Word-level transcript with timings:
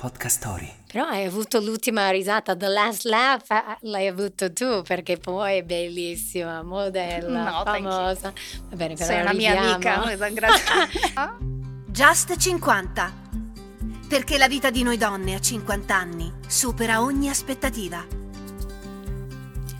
Podcast 0.00 0.36
Story. 0.36 0.72
Però 0.92 1.04
hai 1.06 1.24
avuto 1.24 1.58
l'ultima 1.58 2.08
risata, 2.10 2.54
the 2.54 2.68
last 2.68 3.04
laugh 3.04 3.50
eh, 3.50 3.78
l'hai 3.80 4.06
avuto 4.06 4.52
tu 4.52 4.82
perché 4.82 5.16
poi 5.16 5.58
è 5.58 5.62
bellissima, 5.64 6.62
modella, 6.62 7.50
No, 7.50 7.62
famosa. 7.64 8.32
Va 8.68 8.76
bene, 8.76 8.94
però 8.94 9.06
Sei 9.06 9.20
una 9.22 9.32
mia 9.32 9.60
amica, 9.60 10.28
grazie. 10.28 10.74
Just 11.90 12.36
50. 12.36 13.12
Perché 14.08 14.38
la 14.38 14.46
vita 14.46 14.70
di 14.70 14.84
noi 14.84 14.96
donne 14.96 15.34
a 15.34 15.40
50 15.40 15.92
anni 15.92 16.32
supera 16.46 17.02
ogni 17.02 17.28
aspettativa. 17.28 18.17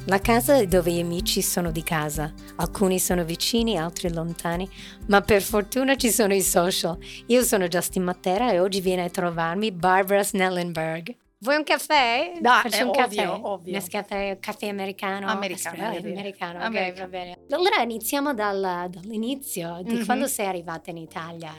La 0.08 0.20
casa 0.20 0.56
è 0.56 0.66
dove 0.66 0.90
gli 0.90 1.00
amici 1.00 1.42
sono 1.42 1.70
di 1.70 1.82
casa. 1.82 2.32
Alcuni 2.56 2.98
sono 2.98 3.24
vicini, 3.24 3.76
altri 3.76 4.10
lontani, 4.10 4.66
ma 5.08 5.20
per 5.20 5.42
fortuna 5.42 5.96
ci 5.96 6.08
sono 6.10 6.32
i 6.32 6.40
social. 6.40 6.96
Io 7.26 7.42
sono 7.42 7.68
Justin 7.68 8.04
Matera 8.04 8.50
e 8.50 8.58
oggi 8.58 8.80
viene 8.80 9.04
a 9.04 9.10
trovarmi 9.10 9.70
Barbara 9.70 10.22
Snellenberg. 10.22 11.14
Vuoi 11.40 11.56
un 11.56 11.62
caffè? 11.64 12.32
Dai, 12.40 12.62
Faccio 12.62 12.76
è 12.78 12.82
un 12.82 12.88
ovvio, 12.88 13.02
caffè. 13.04 13.28
ovvio. 13.28 13.72
Nescaffè, 13.74 14.38
caffè 14.40 14.68
americano? 14.68 15.26
Americano, 15.28 15.90
dire. 16.00 16.10
americano, 16.12 16.58
ok, 16.58 16.64
Americano. 16.64 17.00
va 17.02 17.06
bene. 17.18 17.38
Allora 17.50 17.82
iniziamo 17.82 18.32
dal- 18.32 18.86
dall'inizio, 18.88 19.80
di 19.82 19.94
Mhm. 19.96 20.04
quando 20.06 20.26
sei 20.26 20.46
arrivata 20.46 20.88
in 20.90 20.96
Italia. 20.96 21.52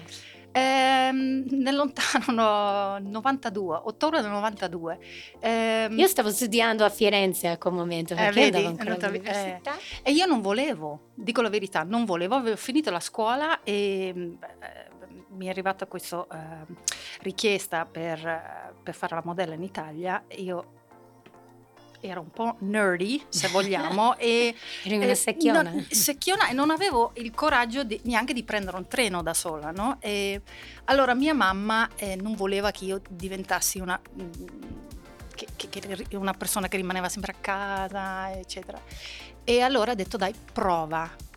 Ehm, 0.51 1.45
nel 1.51 1.75
lontano 1.75 2.25
no- 2.33 2.99
92, 2.99 3.81
ottobre 3.83 4.21
del 4.21 4.31
92. 4.31 4.97
Ehm, 5.39 5.97
Io 5.97 6.07
stavo 6.07 6.29
studiando 6.31 6.83
a 6.85 6.89
Firenze 6.89 7.47
a 7.47 7.57
quel 7.57 7.73
momento, 7.73 8.13
Eh, 8.13 8.17
perché 8.17 8.33
vedi, 8.39 8.55
andavo 8.57 8.67
ancora 8.67 8.89
andata- 8.93 9.07
all'università. 9.07 9.77
E 10.03 10.11
io 10.11 10.25
non 10.25 10.41
volevo, 10.41 11.09
dico 11.13 11.41
la 11.41 11.49
verità, 11.49 11.83
non 11.83 12.05
volevo, 12.05 12.35
avevo 12.35 12.55
finito 12.55 12.89
la 12.91 12.99
scuola 12.99 13.61
e 13.63 14.07
eh, 14.07 14.37
mi 15.31 15.45
è 15.45 15.49
arrivata 15.49 15.85
questa 15.85 16.25
eh, 16.31 16.73
richiesta 17.21 17.85
per, 17.85 18.25
eh, 18.25 18.73
per 18.83 18.95
fare 18.95 19.15
la 19.15 19.21
modella 19.23 19.53
in 19.53 19.63
Italia. 19.63 20.23
Io 20.37 20.77
ero 22.01 22.21
un 22.21 22.29
po' 22.31 22.55
nerdy, 22.59 23.25
se 23.29 23.47
vogliamo, 23.49 24.15
e 24.19 24.55
Eri 24.83 24.97
una 24.97 25.13
secchiona. 25.15 25.61
non- 25.61 25.85
secchiona 25.89 26.47
e 26.49 26.53
non 26.53 26.69
avevo 26.71 27.11
il 27.15 27.31
coraggio 27.33 27.83
di- 27.83 27.99
neanche 28.03 28.33
di 28.33 28.43
prendere 28.43 28.77
un 28.77 28.87
treno 28.87 29.21
da 29.23 29.33
sola, 29.33 29.71
no? 29.71 29.97
E 29.99 30.41
allora 30.85 31.13
mia 31.13 31.33
mamma 31.33 31.89
eh, 31.95 32.15
non 32.15 32.35
voleva 32.35 32.71
che 32.71 32.85
io 32.85 33.01
diventassi 33.09 33.79
una, 33.79 33.99
che- 35.35 35.47
che- 35.69 36.15
una 36.17 36.33
persona 36.33 36.67
che 36.67 36.77
rimaneva 36.77 37.09
sempre 37.09 37.31
a 37.33 37.35
casa, 37.39 38.31
eccetera. 38.31 38.79
E 39.43 39.61
allora 39.61 39.91
ha 39.91 39.95
detto 39.95 40.17
dai, 40.17 40.33
prova. 40.53 41.27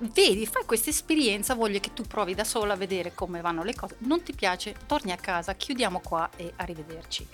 Vedi, 0.00 0.46
fai 0.46 0.64
questa 0.64 0.90
esperienza, 0.90 1.54
voglio 1.54 1.80
che 1.80 1.92
tu 1.92 2.02
provi 2.04 2.32
da 2.34 2.44
sola 2.44 2.74
a 2.74 2.76
vedere 2.76 3.14
come 3.14 3.40
vanno 3.40 3.64
le 3.64 3.74
cose. 3.74 3.96
Non 4.00 4.22
ti 4.22 4.32
piace, 4.32 4.74
torni 4.86 5.10
a 5.10 5.16
casa, 5.16 5.54
chiudiamo 5.54 6.00
qua 6.00 6.30
e 6.36 6.52
arrivederci. 6.56 7.26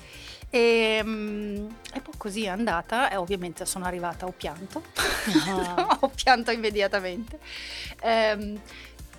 E, 0.55 0.99
e 1.93 2.01
poi 2.01 2.15
così 2.17 2.45
è 2.45 2.49
andata 2.49 3.11
e 3.11 3.17
ovviamente 3.17 3.67
sono 3.67 3.87
arrivata, 3.87 4.25
ho 4.25 4.31
pianto, 4.31 4.85
No. 5.47 5.99
ho 6.01 6.11
pianto 6.15 6.53
immediatamente. 6.53 7.41
Ehm, 8.01 8.61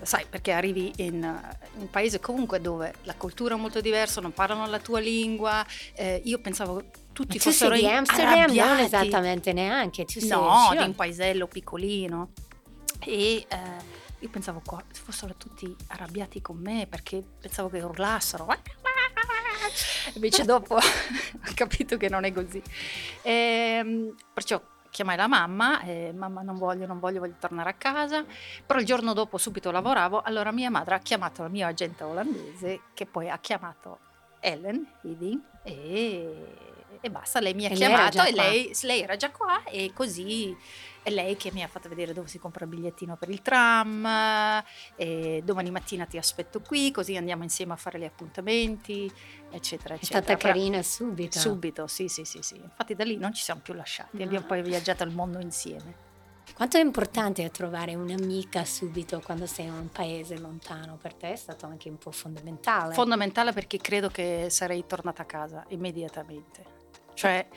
sai, 0.01 0.25
perché 0.29 0.53
arrivi 0.53 0.93
in 0.97 1.21
uh, 1.21 1.81
un 1.81 1.89
paese 1.89 2.21
comunque 2.21 2.61
dove 2.61 2.93
la 3.03 3.15
cultura 3.15 3.55
è 3.55 3.57
molto 3.57 3.81
diversa, 3.81 4.21
non 4.21 4.31
parlano 4.31 4.65
la 4.67 4.79
tua 4.79 5.01
lingua, 5.01 5.65
eh, 5.95 6.21
io 6.23 6.39
pensavo 6.39 6.81
tutti 7.11 7.35
Ma 7.35 7.43
fossero 7.43 7.75
di 7.75 7.85
Amsterdam? 7.85 8.29
Non 8.29 8.39
arrabbiati. 8.39 8.81
esattamente 8.83 9.51
neanche. 9.51 10.05
Tu 10.05 10.25
No, 10.27 10.69
di 10.71 10.77
un 10.83 10.95
paesello 10.95 11.47
piccolino. 11.47 12.29
E 13.01 13.45
eh, 13.45 13.45
io 14.19 14.29
pensavo 14.29 14.61
qua 14.65 14.81
fossero 14.93 15.35
tutti 15.35 15.75
arrabbiati 15.87 16.41
con 16.41 16.55
me 16.55 16.87
perché 16.89 17.21
pensavo 17.41 17.67
che 17.67 17.81
urlassero. 17.81 18.47
Invece 20.13 20.43
dopo 20.43 20.75
ho 20.77 21.51
capito 21.53 21.97
che 21.97 22.09
non 22.09 22.23
è 22.23 22.31
così. 22.31 22.61
Ehm, 23.23 24.15
perciò 24.33 24.61
chiamai 24.89 25.17
la 25.17 25.27
mamma, 25.27 25.81
e 25.81 26.13
mamma 26.13 26.41
non 26.41 26.55
voglio, 26.55 26.85
non 26.85 26.99
voglio, 26.99 27.19
voglio 27.19 27.35
tornare 27.37 27.69
a 27.69 27.73
casa. 27.73 28.23
Però 28.65 28.79
il 28.79 28.85
giorno 28.85 29.13
dopo 29.13 29.37
subito 29.37 29.69
lavoravo, 29.69 30.21
allora 30.21 30.51
mia 30.51 30.69
madre 30.69 30.95
ha 30.95 30.99
chiamato 30.99 31.41
la 31.41 31.49
mia 31.49 31.67
agente 31.67 32.03
olandese 32.03 32.81
che 32.93 33.05
poi 33.05 33.29
ha 33.29 33.37
chiamato 33.39 33.99
Ellen 34.39 34.87
Hiding 35.01 35.41
e, 35.63 36.74
e 37.05 37.11
basta, 37.11 37.39
lei 37.39 37.53
mi 37.53 37.65
ha 37.65 37.69
E 37.69 37.75
lei 37.75 37.77
chiamato 37.77 38.17
già 38.17 38.25
e 38.27 38.31
lei, 38.33 38.75
lei 38.81 39.01
era 39.01 39.15
già 39.15 39.29
qua 39.29 39.63
e 39.65 39.91
così 39.93 40.57
è 41.03 41.11
lei 41.11 41.37
che 41.37 41.51
mi 41.51 41.61
ha 41.61 41.67
fatto 41.67 41.87
vedere 41.87 42.13
dove 42.13 42.27
si 42.27 42.39
compra 42.39 42.65
il 42.65 42.71
bigliettino 42.71 43.15
per 43.15 43.29
il 43.29 43.43
tram, 43.43 44.63
e 44.95 45.41
domani 45.45 45.69
mattina 45.69 46.05
ti 46.07 46.17
aspetto 46.17 46.61
qui, 46.61 46.89
così 46.89 47.15
andiamo 47.15 47.43
insieme 47.43 47.73
a 47.73 47.75
fare 47.75 47.99
gli 47.99 48.05
appuntamenti, 48.05 49.05
eccetera, 49.51 49.93
È 49.93 49.97
eccetera. 49.97 50.21
stata 50.23 50.35
Però- 50.35 50.51
carina 50.53 50.81
subito. 50.81 51.37
Subito, 51.37 51.85
sì, 51.85 52.07
sì, 52.07 52.25
sì, 52.25 52.39
sì. 52.41 52.55
Infatti 52.55 52.95
da 52.95 53.03
lì 53.03 53.17
non 53.17 53.33
ci 53.33 53.43
siamo 53.43 53.61
più 53.61 53.75
lasciati, 53.75 54.17
No. 54.17 54.23
abbiamo 54.23 54.47
poi 54.47 54.63
viaggiato 54.63 55.03
il 55.03 55.11
mondo 55.11 55.37
insieme. 55.39 56.03
Quanto 56.55 56.77
è 56.77 56.79
importante 56.79 57.49
trovare 57.51 57.93
un'amica 57.95 58.65
subito 58.65 59.19
quando 59.19 59.45
sei 59.45 59.65
in 59.65 59.73
un 59.73 59.89
paese 59.89 60.37
lontano? 60.39 60.97
Per 60.99 61.13
te 61.13 61.33
è 61.33 61.35
stato 61.35 61.65
anche 61.67 61.89
un 61.89 61.97
po' 61.97 62.11
fondamentale. 62.11 62.93
Fondamentale 62.95 63.51
perché 63.51 63.77
credo 63.77 64.09
che 64.09 64.47
sarei 64.49 64.85
tornata 64.87 65.23
a 65.23 65.25
casa 65.25 65.65
immediatamente. 65.69 66.74
Cioè, 67.15 67.47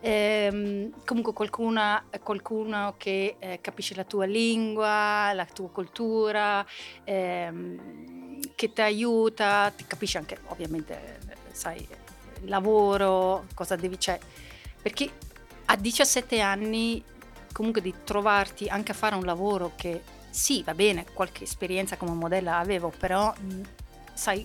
ehm, 0.00 1.04
comunque 1.06 1.32
qualcuna, 1.32 2.04
qualcuno 2.22 2.94
che 2.98 3.36
eh, 3.38 3.60
capisce 3.62 3.94
la 3.94 4.04
tua 4.04 4.26
lingua, 4.26 5.32
la 5.32 5.46
tua 5.46 5.70
cultura, 5.70 6.66
ehm, 7.04 8.40
che 8.54 8.72
ti 8.72 8.80
aiuta, 8.82 9.72
ti 9.74 9.86
capisce 9.86 10.18
anche 10.18 10.38
ovviamente, 10.48 11.20
sai, 11.52 11.78
il 12.42 12.48
lavoro, 12.48 13.46
cosa 13.54 13.76
devi, 13.76 13.98
cioè, 13.98 14.18
perché 14.82 15.10
a 15.66 15.76
17 15.76 16.40
anni 16.40 17.02
comunque 17.52 17.80
di 17.80 17.94
trovarti 18.04 18.66
anche 18.68 18.90
a 18.92 18.94
fare 18.94 19.14
un 19.14 19.24
lavoro 19.24 19.72
che 19.76 20.02
sì, 20.28 20.62
va 20.64 20.74
bene, 20.74 21.06
qualche 21.14 21.44
esperienza 21.44 21.96
come 21.96 22.12
modella 22.12 22.58
avevo, 22.58 22.92
però 22.98 23.32
sai, 24.12 24.44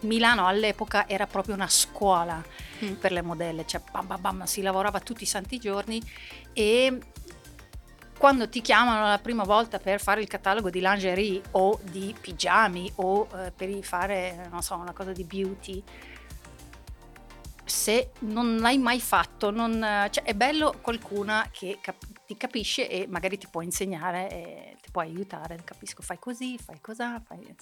Milano 0.00 0.46
all'epoca 0.46 1.08
era 1.08 1.26
proprio 1.26 1.54
una 1.54 1.68
scuola 1.68 2.42
Mm. 2.84 2.94
per 2.94 3.12
le 3.12 3.22
modelle, 3.22 3.64
cioè 3.66 3.80
bam, 3.90 4.06
bam, 4.06 4.20
bam, 4.20 4.44
si 4.44 4.60
lavorava 4.60 4.98
tutti 4.98 5.22
i 5.22 5.26
santi 5.26 5.58
giorni 5.58 6.02
e 6.52 6.98
quando 8.18 8.48
ti 8.48 8.60
chiamano 8.60 9.06
la 9.06 9.18
prima 9.18 9.44
volta 9.44 9.78
per 9.78 10.00
fare 10.00 10.20
il 10.20 10.26
catalogo 10.26 10.70
di 10.70 10.80
lingerie 10.80 11.40
o 11.52 11.78
di 11.82 12.14
pigiami 12.20 12.90
o 12.96 13.28
eh, 13.36 13.52
per 13.52 13.70
fare, 13.82 14.48
non 14.50 14.60
so, 14.62 14.74
una 14.74 14.92
cosa 14.92 15.12
di 15.12 15.24
beauty, 15.24 15.82
se 17.64 18.10
non 18.20 18.58
l'hai 18.58 18.78
mai 18.78 19.00
fatto, 19.00 19.50
non, 19.50 19.80
cioè, 20.10 20.24
è 20.24 20.34
bello 20.34 20.76
qualcuna 20.80 21.48
che 21.50 21.78
cap- 21.80 22.04
ti 22.26 22.36
capisce 22.36 22.88
e 22.88 23.06
magari 23.06 23.36
ti 23.38 23.46
può 23.50 23.60
insegnare 23.60 24.30
e 24.30 24.76
ti 24.82 24.90
può 24.90 25.02
aiutare. 25.02 25.58
Capisco, 25.64 26.02
fai 26.02 26.18
così, 26.18 26.56
fai 26.58 26.80
cos'ha, 26.80 27.20
fai... 27.24 27.54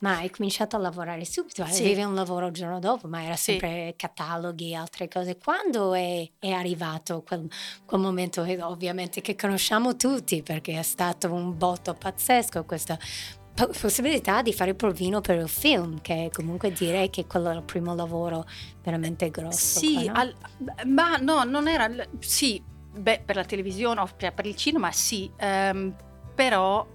Ma 0.00 0.18
hai 0.18 0.30
cominciato 0.30 0.76
a 0.76 0.78
lavorare 0.78 1.24
subito, 1.24 1.64
Sì. 1.66 1.82
avevi 1.82 2.02
un 2.02 2.14
lavoro 2.14 2.46
il 2.46 2.52
giorno 2.52 2.78
dopo, 2.78 3.08
ma 3.08 3.22
era 3.24 3.34
Sì. 3.36 3.52
sempre 3.52 3.94
cataloghi, 3.96 4.74
altre 4.74 5.08
cose. 5.08 5.36
Quando 5.36 5.92
è, 5.94 6.28
è 6.38 6.50
arrivato 6.50 7.22
quel, 7.22 7.50
quel 7.84 8.00
momento, 8.00 8.44
eh, 8.44 8.62
ovviamente, 8.62 9.20
che 9.20 9.34
conosciamo 9.34 9.96
tutti, 9.96 10.42
perché 10.42 10.78
è 10.78 10.82
stato 10.82 11.32
un 11.32 11.56
botto 11.58 11.94
pazzesco 11.94 12.64
questa 12.64 12.96
po- 13.54 13.70
possibilità 13.80 14.40
di 14.40 14.52
fare 14.52 14.70
il 14.70 14.76
provino 14.76 15.20
per 15.20 15.38
il 15.40 15.48
film, 15.48 16.00
che 16.00 16.30
comunque 16.32 16.70
direi 16.70 17.10
che 17.10 17.26
quello 17.26 17.50
è 17.50 17.54
il 17.56 17.62
primo 17.62 17.94
lavoro 17.96 18.46
veramente 18.82 19.30
grosso. 19.30 19.80
Sì, 19.80 19.94
qua, 20.04 20.12
no? 20.12 20.18
al- 20.20 20.34
ma 20.86 21.16
no, 21.16 21.42
non 21.42 21.66
era... 21.66 21.90
Sì, 22.20 22.62
beh, 22.92 23.22
per 23.24 23.36
la 23.36 23.44
televisione 23.44 24.00
o 24.00 24.08
per 24.16 24.46
il 24.46 24.56
cinema 24.56 24.90
sì, 24.92 25.30
ehm, 25.36 25.94
però 26.34 26.86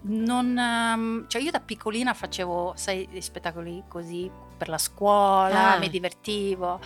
non... 0.00 0.56
ehm, 0.56 1.28
cioè 1.28 1.42
io 1.42 1.50
da 1.50 1.60
piccolina 1.60 2.14
facevo, 2.14 2.72
sai, 2.76 3.06
dei 3.10 3.22
spettacoli 3.22 3.84
così 3.88 4.30
per 4.56 4.68
la 4.68 4.78
scuola, 4.78 5.74
Ah. 5.74 5.78
mi 5.78 5.88
divertivo, 5.88 6.80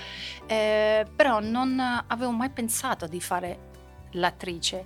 eh, 0.46 1.06
però 1.14 1.40
non 1.40 1.78
avevo 2.06 2.30
mai 2.30 2.50
pensato 2.50 3.06
di 3.06 3.20
fare 3.20 3.70
l'attrice. 4.12 4.84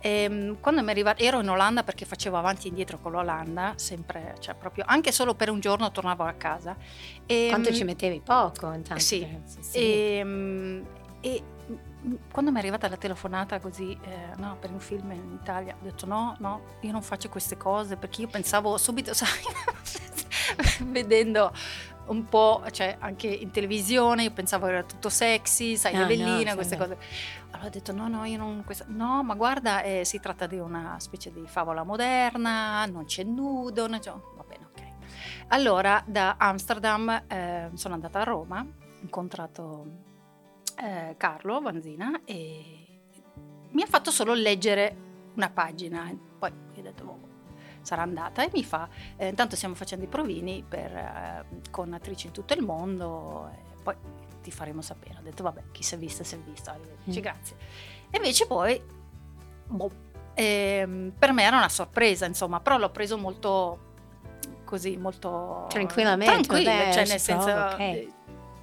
Ehm, 0.00 0.60
quando 0.60 0.82
mi 0.82 0.90
arrivata, 0.90 1.22
ero 1.22 1.40
in 1.40 1.48
Olanda 1.48 1.82
perché 1.82 2.04
facevo 2.04 2.36
avanti 2.36 2.66
e 2.66 2.68
indietro 2.68 2.98
con 2.98 3.12
l'Olanda, 3.12 3.72
sempre, 3.76 4.34
cioè 4.40 4.54
proprio, 4.54 4.84
anche 4.86 5.10
solo 5.12 5.34
per 5.34 5.48
un 5.50 5.58
giorno 5.60 5.90
tornavo 5.90 6.24
a 6.24 6.32
casa. 6.34 6.76
E, 7.24 7.46
Quanto 7.48 7.72
ci 7.72 7.84
mettevi 7.84 8.20
poco 8.20 8.70
intanto? 8.72 9.02
sì, 9.02 9.26
sì, 9.58 9.78
e, 9.78 10.82
e, 11.20 11.42
quando 12.30 12.50
mi 12.50 12.56
è 12.58 12.60
arrivata 12.60 12.88
la 12.88 12.96
telefonata 12.96 13.58
così, 13.58 13.98
eh, 14.02 14.36
no, 14.36 14.56
per 14.60 14.70
un 14.70 14.78
film 14.80 15.10
in 15.12 15.32
Italia, 15.40 15.74
ho 15.78 15.82
detto 15.82 16.06
no, 16.06 16.36
no, 16.38 16.60
io 16.80 16.92
non 16.92 17.02
faccio 17.02 17.28
queste 17.28 17.56
cose 17.56 17.96
perché 17.96 18.20
io 18.22 18.28
pensavo 18.28 18.76
subito, 18.78 19.12
sai, 19.14 19.28
vedendo 20.84 21.52
un 22.06 22.24
po', 22.26 22.62
cioè 22.70 22.96
anche 23.00 23.26
in 23.26 23.50
televisione, 23.50 24.22
io 24.22 24.30
pensavo 24.30 24.66
era 24.66 24.82
tutto 24.84 25.08
sexy, 25.08 25.76
sai, 25.76 25.94
Ah, 25.94 26.06
le 26.06 26.44
no, 26.44 26.54
queste 26.54 26.76
cose. 26.76 26.96
Allora 27.50 27.66
ho 27.68 27.70
detto 27.70 27.92
no, 27.92 28.06
no, 28.08 28.24
io 28.24 28.38
non, 28.38 28.62
questa, 28.64 28.84
no, 28.88 29.22
ma 29.24 29.34
guarda, 29.34 29.82
eh, 29.82 30.04
si 30.04 30.20
tratta 30.20 30.46
di 30.46 30.58
una 30.58 30.96
specie 31.00 31.32
di 31.32 31.42
favola 31.46 31.82
moderna, 31.82 32.86
non 32.86 33.06
c'è 33.06 33.24
nudo, 33.24 33.88
non 33.88 33.98
c'è- 33.98 34.12
va 34.12 34.44
bene, 34.46 34.66
ok. 34.66 34.82
Allora 35.48 36.00
da 36.06 36.36
Amsterdam 36.38 37.24
eh, 37.26 37.70
sono 37.74 37.94
andata 37.94 38.20
a 38.20 38.24
Roma, 38.24 38.60
ho 38.60 38.66
incontrato 39.00 40.04
eh, 40.76 41.14
Carlo 41.16 41.60
Vanzina 41.60 42.20
e 42.24 43.00
mi 43.70 43.82
ha 43.82 43.86
fatto 43.86 44.10
solo 44.10 44.34
leggere 44.34 45.04
una 45.34 45.50
pagina, 45.50 46.10
poi 46.38 46.50
ho 46.50 46.80
detto 46.80 47.04
oh, 47.04 47.18
sarà 47.82 48.02
andata 48.02 48.42
e 48.42 48.50
mi 48.52 48.64
fa, 48.64 48.88
eh, 49.16 49.28
intanto 49.28 49.56
stiamo 49.56 49.74
facendo 49.74 50.04
i 50.04 50.08
provini 50.08 50.64
per, 50.66 50.94
eh, 50.94 51.46
con 51.70 51.92
attrici 51.92 52.26
in 52.26 52.32
tutto 52.32 52.54
il 52.54 52.62
mondo, 52.62 53.50
e 53.52 53.82
poi 53.82 53.94
ti 54.42 54.50
faremo 54.50 54.80
sapere. 54.80 55.16
Ho 55.18 55.22
detto 55.22 55.42
vabbè, 55.42 55.64
chi 55.72 55.82
si 55.82 55.94
è 55.94 55.98
vista 55.98 56.24
si 56.24 56.34
è 56.34 56.38
vista, 56.38 56.72
arrivederci, 56.72 57.18
mm. 57.18 57.22
grazie. 57.22 57.56
E 58.10 58.16
invece 58.16 58.46
poi, 58.46 58.80
boh, 59.66 59.90
ehm, 60.34 61.12
per 61.18 61.32
me 61.32 61.42
era 61.42 61.56
una 61.56 61.68
sorpresa, 61.68 62.26
insomma, 62.26 62.60
però 62.60 62.78
l'ho 62.78 62.90
preso 62.90 63.18
molto 63.18 63.84
così, 64.64 64.96
molto 64.96 65.66
tranquillamente, 65.68 66.32
tranquillo, 66.32 66.70
vabbè, 66.70 66.92
cioè 66.92 67.06
nel 67.06 67.20
senso... 67.20 67.50
Okay. 67.50 68.14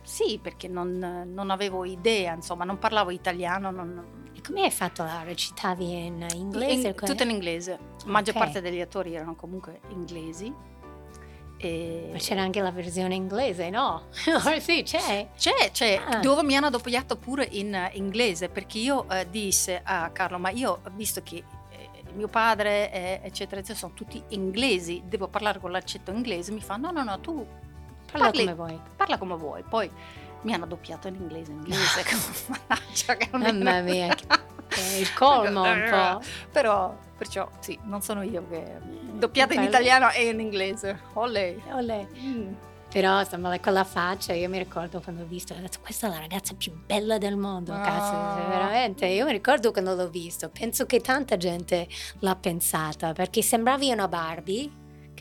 Eh, 0.04 0.08
sì, 0.08 0.40
perché 0.42 0.68
non, 0.68 1.32
non, 1.34 1.50
avevo 1.50 1.86
idea, 1.86 2.34
insomma, 2.34 2.66
non 2.66 2.78
parlavo 2.78 3.12
italiano. 3.12 3.72
Non... 3.72 4.32
E 4.36 4.42
come 4.42 4.64
hai 4.64 4.72
fatto? 4.72 5.04
La 5.04 5.24
recitavi 5.24 6.06
in 6.06 6.28
inglese? 6.34 6.88
In, 6.90 6.96
tutto 6.96 7.24
in 7.24 7.30
inglese. 7.30 7.80
La 8.06 8.12
maggior 8.12 8.36
okay. 8.36 8.48
parte 8.48 8.62
degli 8.62 8.82
attori 8.82 9.16
erano 9.16 9.36
comunque 9.36 9.80
inglesi. 9.90 10.72
E... 11.58 12.10
Ma 12.12 12.18
c'era 12.18 12.42
anche 12.42 12.60
la 12.60 12.72
versione 12.72 13.16
inglese, 13.16 13.70
no? 13.70 14.08
sì, 14.60 14.84
c'è. 14.84 15.30
C'è, 15.38 15.72
c'è, 15.72 16.02
ah. 16.06 16.20
dove 16.20 16.44
mi 16.44 16.56
hanno 16.58 16.70
doppiato 16.70 17.16
pure 17.16 17.48
in 17.52 17.90
inglese, 17.94 18.50
perché 18.50 18.80
io 18.80 19.10
eh, 19.10 19.30
disse 19.30 19.82
a 19.84 20.10
Carlo, 20.10 20.38
ma 20.38 20.50
io 20.50 20.82
visto 20.96 21.22
che 21.24 21.44
eh, 21.70 21.90
mio 22.16 22.28
padre, 22.28 22.92
eh, 22.92 23.20
eccetera, 23.24 23.62
eccetera, 23.62 23.80
sono 23.80 23.94
tutti 23.94 24.22
inglesi, 24.30 25.04
devo 25.06 25.30
parlare 25.30 25.60
con 25.60 25.72
l'accento 25.72 26.12
inglese, 26.12 26.52
mi 26.52 26.60
fa 26.60 26.76
no, 26.76 26.92
no, 26.92 27.04
no, 27.04 27.20
tu 27.22 27.48
Parla 28.14 28.28
Parli, 28.28 28.44
come 28.44 28.54
vuoi. 28.54 28.80
Parla 28.96 29.18
come 29.18 29.36
vuoi. 29.36 29.64
Poi 29.68 29.92
mi 30.44 30.54
hanno 30.54 30.68
doppiato 30.68 31.08
in 31.08 31.16
inglese, 31.16 31.52
in 31.52 31.58
inglese. 31.58 32.04
che 32.04 33.30
Mamma 33.32 33.82
mia, 33.82 34.16
che 34.68 34.98
il 35.00 35.12
colmo 35.14 35.64
un 35.64 35.88
po'. 35.90 36.22
Però, 36.52 36.96
perciò, 37.18 37.50
sì, 37.60 37.78
non 37.84 38.02
sono 38.02 38.22
io 38.22 38.48
che... 38.50 38.78
Doppiata 39.14 39.56
in 39.56 39.64
italiano 39.64 40.12
e 40.12 40.28
in 40.28 40.40
inglese. 40.40 41.00
Olè. 41.14 41.56
Olè. 41.72 42.08
Mm. 42.18 42.54
Però 42.94 43.20
insomma 43.20 43.58
quella 43.60 43.84
faccia, 43.84 44.34
io 44.34 44.48
mi 44.50 44.60
ricordo 44.60 45.02
quando 45.02 45.24
ho 45.24 45.26
visto, 45.26 45.56
ho 45.56 45.58
detto 45.58 45.80
questa 45.82 46.06
è 46.06 46.10
la 46.12 46.20
ragazza 46.20 46.54
più 46.54 46.72
bella 46.86 47.18
del 47.18 47.36
mondo, 47.36 47.74
oh. 47.74 47.82
cazzo, 47.82 48.48
veramente, 48.48 49.08
io 49.08 49.26
mi 49.26 49.32
ricordo 49.32 49.72
quando 49.72 49.96
l'ho 49.96 50.10
visto, 50.12 50.52
penso 50.52 50.86
che 50.86 51.02
tanta 51.02 51.36
gente 51.36 51.88
l'ha 52.20 52.36
pensata, 52.36 53.14
perché 53.14 53.42
sembravi 53.42 53.92
una 53.92 54.08
Barbie, 54.08 54.70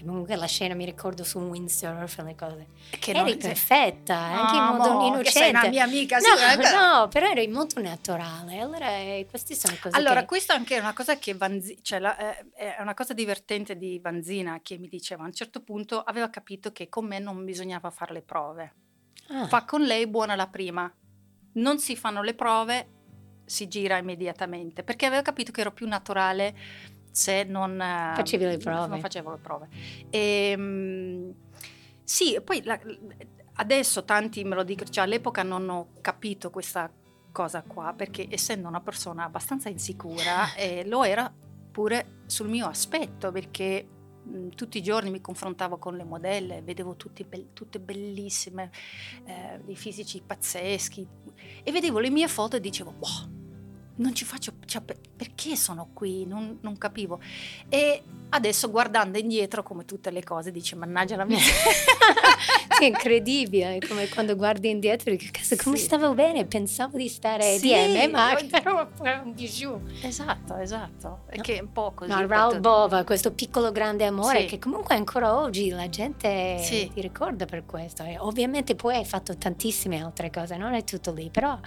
comunque 0.05 0.37
la 0.37 0.47
scena 0.47 0.75
mi 0.75 0.85
ricordo 0.85 1.25
su 1.25 1.39
un 1.39 1.49
windsurf 1.49 2.23
le 2.23 2.35
cose. 2.35 2.67
Che 2.99 3.11
eri 3.11 3.37
perfetta 3.37 4.29
no, 4.29 4.41
anche 4.41 4.57
in 4.57 4.77
modo 4.77 4.93
mo, 4.93 5.07
innocente 5.07 5.31
sei 5.31 5.51
una 5.51 5.69
mia 5.69 5.85
amica 5.85 6.19
no, 6.19 6.25
sì, 6.25 6.75
no 6.75 7.09
però 7.09 7.29
eri 7.29 7.49
molto 7.49 7.81
naturale 7.81 8.59
allora 8.59 8.89
eh, 8.89 9.27
queste 9.29 9.55
sono 9.55 9.77
cose 9.81 9.97
allora 9.97 10.21
che... 10.21 10.27
questa 10.27 10.55
anche 10.55 10.77
è 10.77 10.79
una 10.79 10.93
cosa 10.93 11.19
che 11.19 11.35
Vanzi, 11.35 11.79
cioè 11.83 11.99
la, 11.99 12.17
eh, 12.17 12.47
è 12.55 12.81
una 12.81 12.95
cosa 12.95 13.15
divertente 13.15 13.77
di 13.77 13.99
Vanzina 13.99 14.61
che 14.63 14.79
mi 14.79 14.89
diceva 14.89 15.23
a 15.23 15.27
un 15.27 15.33
certo 15.33 15.63
punto 15.63 16.01
aveva 16.03 16.29
capito 16.31 16.73
che 16.73 16.89
con 16.89 17.07
me 17.07 17.19
non 17.19 17.45
bisognava 17.45 17.91
fare 17.91 18.13
le 18.13 18.23
prove. 18.23 18.75
Ah. 19.29 19.47
fa 19.47 19.65
con 19.65 19.83
lei 19.83 20.07
buona 20.07 20.35
la 20.35 20.49
prima. 20.49 20.93
Non 21.55 21.79
si 21.79 21.97
fanno 21.97 22.23
le 22.23 22.35
prove 22.35 22.89
si 23.45 23.69
gira 23.69 23.99
immediatamente 23.99 24.83
perché 24.83 25.07
aveva 25.07 25.23
capito 25.23 25.53
che 25.53 25.61
ero 25.61 25.73
più 25.73 25.87
naturale 25.87 26.55
se 27.13 27.45
non 27.45 27.77
facevi 27.79 28.45
le 28.45 28.57
prove. 28.57 28.87
Non 28.89 29.01
facevo 29.01 29.31
le 29.31 29.39
prove. 29.39 29.69
E, 30.11 30.51
ehm, 30.51 31.35
sì, 32.03 32.41
poi 32.43 32.63
la, 32.65 32.81
adesso 33.55 34.05
tanti 34.05 34.43
me 34.45 34.55
lo 34.55 34.65
dicono, 34.65 34.91
cioè 34.91 35.05
all'epoca 35.05 35.43
non 35.43 35.69
ho 35.69 35.89
capito 36.01 36.51
questa 36.51 36.91
cosa 37.31 37.63
qua 37.63 37.95
perché 37.97 38.27
essendo 38.29 38.69
una 38.69 38.81
persona 38.81 39.25
abbastanza 39.25 39.69
insicura 39.69 40.53
eh, 40.57 40.85
lo 40.87 41.05
era 41.05 41.33
pure 41.71 42.23
sul 42.27 42.49
mio 42.49 42.67
aspetto 42.67 43.33
perché 43.33 43.87
mh, 44.25 44.49
tutti 44.49 44.79
i 44.79 44.83
giorni 44.83 45.11
mi 45.11 45.21
confrontavo 45.21 45.79
con 45.79 45.97
le 45.97 46.05
modelle, 46.05 46.63
vedevo 46.63 46.97
be- 47.29 47.53
tutte 47.53 47.79
bellissime, 47.79 48.71
eh, 49.25 49.61
dei 49.65 49.77
fisici 49.77 50.23
pazzeschi 50.25 51.07
e 51.63 51.73
vedevo 51.73 51.99
le 51.99 52.11
mie 52.11 52.29
foto 52.29 52.57
e 52.57 52.61
dicevo, 52.61 52.95
wow, 52.99 53.42
non 53.97 54.15
ci 54.15 54.25
faccio, 54.25 54.55
cioè, 54.65 54.83
perché 54.83 55.57
sono 55.57 55.91
qui? 55.93 56.27
Non, 56.27 56.59
non, 56.63 56.79
capivo. 56.79 57.21
E 57.69 58.03
adesso 58.31 58.71
guardando 58.71 59.19
indietro 59.19 59.63
come 59.63 59.85
tutte 59.85 60.11
le 60.11 60.23
cose 60.23 60.51
dice 60.51 60.77
mannaggia 60.77 61.17
la 61.17 61.25
mia. 61.25 61.39
è 62.85 62.89
incredibile, 62.89 63.79
come 63.87 64.09
quando 64.09 64.37
guardi 64.37 64.71
indietro 64.71 65.11
e 65.11 65.17
dici 65.17 65.57
come 65.57 65.77
sì. 65.77 65.85
stavo 65.85 66.15
bene, 66.15 66.45
pensavo 66.45 66.97
di 66.97 67.09
stare 67.09 67.59
sì, 67.59 67.69
DM, 67.69 68.11
ma 68.11 68.39
ero 68.39 68.91
un 69.25 69.33
bijou. 69.35 69.81
Esatto, 70.03 70.57
esatto, 70.57 71.21
no. 71.35 71.43
che 71.43 71.59
è 71.59 71.61
un 71.61 71.73
po' 71.73 71.93
così. 71.95 72.11
No, 72.11 72.27
Raul 72.27 72.61
Bova, 72.61 73.05
questo 73.05 73.33
piccolo 73.33 73.73
grande 73.73 74.05
amore 74.05 74.41
sì. 74.41 74.47
che 74.47 74.59
comunque 74.59 74.95
ancora 74.95 75.37
oggi 75.39 75.69
la 75.71 75.89
gente 75.89 76.59
sì. 76.59 76.91
ti 76.93 77.01
ricorda 77.01 77.45
per 77.45 77.65
questo. 77.67 78.03
E 78.03 78.17
ovviamente 78.19 78.75
poi 78.75 78.97
hai 78.97 79.05
fatto 79.05 79.37
tantissime 79.37 80.03
altre 80.03 80.31
cose, 80.31 80.57
non 80.57 80.75
è 80.75 80.85
tutto 80.85 81.13
lì, 81.13 81.29
però 81.31 81.59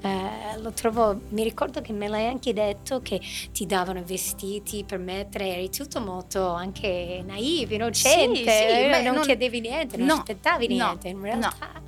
eh, 0.00 0.58
lo 0.60 0.72
trovo, 0.72 1.20
mi 1.30 1.42
ricordo 1.42 1.80
che 1.80 1.92
me 1.92 2.08
l'hai 2.08 2.26
anche 2.26 2.52
detto 2.52 3.00
che 3.00 3.20
ti 3.52 3.66
davano 3.66 4.02
vestiti 4.04 4.84
per 4.84 4.98
mettere, 4.98 5.48
eri 5.48 5.70
tutto 5.70 6.00
molto 6.00 6.48
anche 6.50 7.22
naive, 7.26 7.74
innocente, 7.74 8.36
sì, 8.36 8.74
sì, 8.74 8.88
beh, 8.88 9.02
non, 9.02 9.14
non, 9.14 9.24
chiedevi 9.24 9.60
niente, 9.60 9.96
non 9.96 10.06
no, 10.06 10.14
aspettavi 10.14 10.53
niente, 10.58 11.12
no, 11.12 11.18
in 11.18 11.24
realtà. 11.24 11.52
No. 11.72 11.82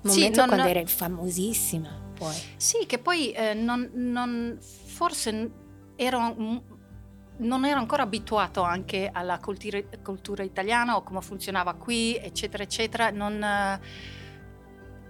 Momento 0.00 0.38
non, 0.40 0.48
quando 0.48 0.66
eri 0.66 0.86
famosissima 0.86 2.06
poi. 2.18 2.34
Sì, 2.56 2.84
che 2.86 2.98
poi 2.98 3.30
eh, 3.32 3.54
non, 3.54 3.90
non, 3.94 4.58
forse 4.60 5.50
ero 5.96 6.34
non 7.38 7.64
ero 7.64 7.78
ancora 7.78 8.02
abituato 8.02 8.62
anche 8.62 9.08
alla 9.12 9.38
cultura, 9.38 9.80
cultura, 10.02 10.42
italiana 10.42 10.96
o 10.96 11.02
come 11.02 11.20
funzionava 11.20 11.74
qui, 11.74 12.16
eccetera, 12.16 12.64
eccetera. 12.64 13.10
Non, 13.10 13.42
eh, 13.42 13.80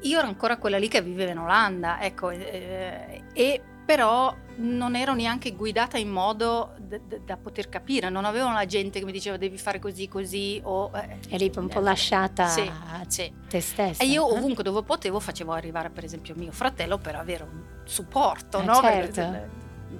io 0.03 0.19
ero 0.19 0.29
ancora 0.29 0.59
quella 0.59 0.79
lì 0.79 0.89
che 0.89 1.03
viveva 1.03 1.33
in 1.33 1.39
Olanda, 1.39 2.01
ecco, 2.03 2.31
eh, 2.31 3.25
e 3.33 3.63
però 3.89 4.37
non 4.57 4.95
ero 4.95 5.15
neanche 5.15 5.53
guidata 5.53 5.97
in 5.97 6.11
modo 6.11 6.75
da, 6.77 6.99
da, 6.99 7.17
da 7.25 7.37
poter 7.39 7.71
capire, 7.71 8.11
non 8.11 8.27
avevo 8.27 8.53
la 8.53 8.67
gente 8.67 8.99
che 8.99 9.07
mi 9.07 9.13
diceva 9.13 9.39
devi 9.39 9.57
fare 9.57 9.79
così, 9.79 10.09
così 10.09 10.61
o... 10.63 10.91
Eh, 10.95 11.17
Eri 11.31 11.51
un 11.57 11.69
po' 11.69 11.81
lasciata 11.81 12.49
sì, 12.49 12.71
a 12.71 13.03
sì. 13.09 13.33
te 13.49 13.63
stessa. 13.63 14.03
E 14.03 14.07
io 14.07 14.29
eh? 14.29 14.37
ovunque 14.37 14.63
dove 14.63 14.83
potevo 14.83 15.21
facevo 15.21 15.53
arrivare 15.53 15.89
per 15.89 16.05
esempio 16.05 16.35
mio 16.37 16.53
fratello 16.53 16.99
per 16.99 17.17
avere 17.17 17.45
un 17.45 17.63
supporto, 17.85 18.61
eh, 18.61 18.65
no? 18.65 18.75
Certo. 18.75 19.21
Per, 19.23 19.49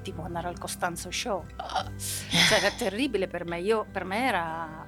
tipo 0.03 0.21
andare 0.21 0.49
al 0.49 0.59
Costanzo 0.59 1.11
Show. 1.11 1.47
Cioè 1.57 2.59
era 2.59 2.71
terribile 2.77 3.27
per 3.27 3.47
me, 3.47 3.59
io, 3.59 3.87
per 3.91 4.05
me 4.05 4.27
era... 4.27 4.87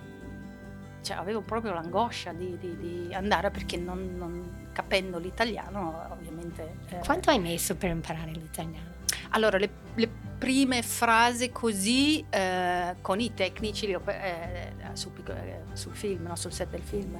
Cioè, 1.00 1.16
avevo 1.16 1.40
proprio 1.40 1.72
l'angoscia 1.72 2.34
di, 2.34 2.58
di, 2.58 2.76
di 2.76 3.14
andare 3.14 3.50
perché 3.50 3.78
non, 3.78 4.14
non, 4.14 4.59
capendo 4.72 5.18
l'italiano 5.18 6.08
ovviamente... 6.10 6.76
Eh, 6.88 6.98
Quanto 6.98 7.30
hai 7.30 7.38
messo 7.38 7.76
per 7.76 7.90
imparare 7.90 8.30
l'italiano? 8.30 8.98
Allora, 9.30 9.58
le, 9.58 9.70
le 9.94 10.08
prime 10.38 10.82
frasi 10.82 11.50
così 11.50 12.24
eh, 12.30 12.96
con 13.02 13.20
i 13.20 13.34
tecnici 13.34 13.86
eh, 13.86 14.00
sul, 14.94 15.12
eh, 15.26 15.60
sul, 15.74 15.94
film, 15.94 16.26
no? 16.26 16.36
sul 16.36 16.52
set 16.52 16.70
del 16.70 16.80
film, 16.82 17.14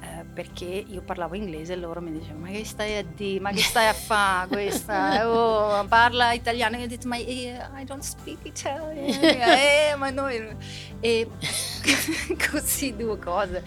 eh, 0.00 0.24
perché 0.32 0.64
io 0.64 1.02
parlavo 1.02 1.34
inglese 1.34 1.74
e 1.74 1.76
loro 1.76 2.00
mi 2.00 2.12
dicevano 2.12 2.46
ma 2.46 2.48
che 2.50 2.64
stai 2.64 2.96
a 2.96 3.04
dire, 3.04 3.40
ma 3.40 3.50
che 3.50 3.60
stai 3.60 3.88
a 3.88 3.92
fare 3.92 4.48
questa, 4.48 5.28
oh, 5.30 5.84
parla 5.86 6.32
italiano, 6.32 6.78
io 6.78 6.84
ho 6.84 6.88
detto 6.88 7.08
ma 7.08 7.16
eh, 7.16 7.60
I 7.76 7.84
don't 7.84 8.02
speak 8.02 8.38
Italian, 8.44 9.22
eh, 9.22 9.94
ma 9.96 10.10
noi... 10.10 10.56
E 11.00 11.28
così 12.50 12.96
due 12.96 13.18
cose. 13.18 13.62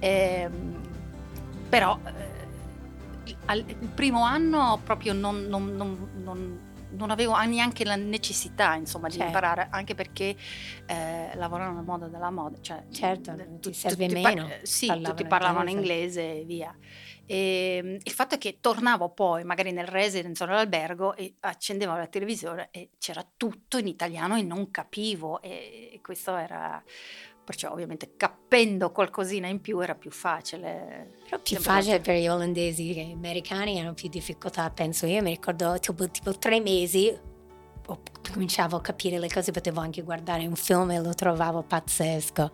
Ehm, 0.00 0.76
però 1.68 1.98
eh, 3.52 3.64
il 3.68 3.90
primo 3.94 4.22
anno 4.22 4.80
proprio 4.82 5.12
non, 5.12 5.46
non, 5.46 5.74
non, 5.74 6.10
non 6.22 6.66
non 6.90 7.10
avevo 7.10 7.36
neanche 7.44 7.84
la 7.84 7.96
necessità 7.96 8.74
insomma, 8.74 9.08
certo. 9.08 9.24
di 9.24 9.26
imparare, 9.26 9.68
anche 9.70 9.94
perché 9.94 10.36
eh, 10.86 11.30
lavorano 11.34 11.74
nel 11.74 11.84
mondo 11.84 12.08
della 12.08 12.30
moda. 12.30 12.58
Cioè, 12.60 12.84
certo, 12.90 13.34
tu, 13.60 13.70
ti 13.70 13.74
serve 13.74 14.06
tutti 14.06 14.20
meno. 14.20 14.46
Par- 14.46 14.60
sì, 14.62 14.86
tutti 15.02 15.26
parlavano 15.26 15.68
inglese 15.68 16.40
e 16.40 16.44
via. 16.44 16.74
E, 17.26 17.80
ehm, 17.82 17.98
il 18.02 18.12
fatto 18.12 18.36
è 18.36 18.38
che 18.38 18.58
tornavo 18.60 19.10
poi 19.10 19.44
magari 19.44 19.70
nel 19.72 19.86
residence 19.86 20.42
o 20.42 20.46
nell'albergo 20.46 21.14
e 21.14 21.34
accendevo 21.40 21.94
la 21.94 22.06
televisione 22.06 22.68
e 22.70 22.90
c'era 22.98 23.24
tutto 23.36 23.76
in 23.76 23.86
italiano 23.86 24.36
e 24.36 24.42
non 24.42 24.70
capivo 24.70 25.42
e 25.42 26.00
questo 26.02 26.36
era 26.36 26.82
perciò 27.48 27.72
ovviamente 27.72 28.10
capendo 28.14 28.92
qualcosina 28.92 29.46
in 29.46 29.62
più 29.62 29.80
era 29.80 29.94
più 29.94 30.10
facile. 30.10 31.12
Però 31.24 31.40
più 31.40 31.56
facile 31.56 31.98
per 31.98 32.16
gli 32.16 32.28
olandesi 32.28 32.92
che 32.92 33.04
gli 33.04 33.12
americani 33.12 33.80
hanno 33.80 33.94
più 33.94 34.10
difficoltà, 34.10 34.68
penso 34.68 35.06
io, 35.06 35.22
mi 35.22 35.30
ricordo 35.30 35.78
tipo, 35.78 36.10
tipo 36.10 36.36
tre 36.36 36.60
mesi 36.60 37.18
cominciavo 38.30 38.76
a 38.76 38.82
capire 38.82 39.18
le 39.18 39.30
cose, 39.30 39.50
potevo 39.50 39.80
anche 39.80 40.02
guardare 40.02 40.46
un 40.46 40.56
film 40.56 40.90
e 40.90 41.00
lo 41.00 41.14
trovavo 41.14 41.62
pazzesco. 41.62 42.50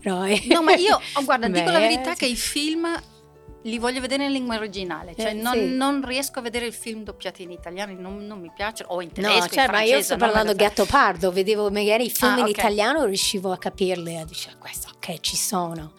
Però, 0.00 0.24
no, 0.24 0.62
ma 0.62 0.72
io, 0.72 0.96
oh, 1.12 1.24
guarda, 1.24 1.46
dico 1.46 1.70
la 1.70 1.80
verità 1.80 2.14
che 2.14 2.24
i 2.24 2.36
film 2.36 2.86
li 3.62 3.78
voglio 3.78 4.00
vedere 4.00 4.24
in 4.26 4.32
lingua 4.32 4.56
originale, 4.56 5.14
cioè 5.16 5.30
eh, 5.30 5.32
non, 5.32 5.54
sì. 5.54 5.74
non, 5.74 6.04
riesco 6.04 6.38
a 6.38 6.42
vedere 6.42 6.66
il 6.66 6.72
film 6.72 7.02
doppiati 7.02 7.42
in 7.42 7.50
italiano, 7.50 7.92
non, 7.98 8.24
non 8.24 8.40
mi 8.40 8.50
piacciono, 8.54 8.92
o 8.92 9.02
in 9.02 9.10
tedesco, 9.10 9.38
No, 9.38 9.48
cioè, 9.48 9.70
ma 9.70 9.82
io 9.82 10.00
sto 10.00 10.16
parlando 10.16 10.54
Gatto 10.54 10.84
Pardo, 10.84 11.32
vedevo 11.32 11.70
magari 11.70 12.06
i 12.06 12.10
film 12.10 12.32
ah, 12.32 12.36
in 12.36 12.42
okay. 12.42 12.52
italiano, 12.52 13.04
riuscivo 13.04 13.50
a 13.52 13.58
capirli 13.58 14.16
e 14.16 14.24
dicevo, 14.24 14.56
questo 14.58 14.90
ok, 14.94 15.20
ci 15.20 15.36
sono. 15.36 15.92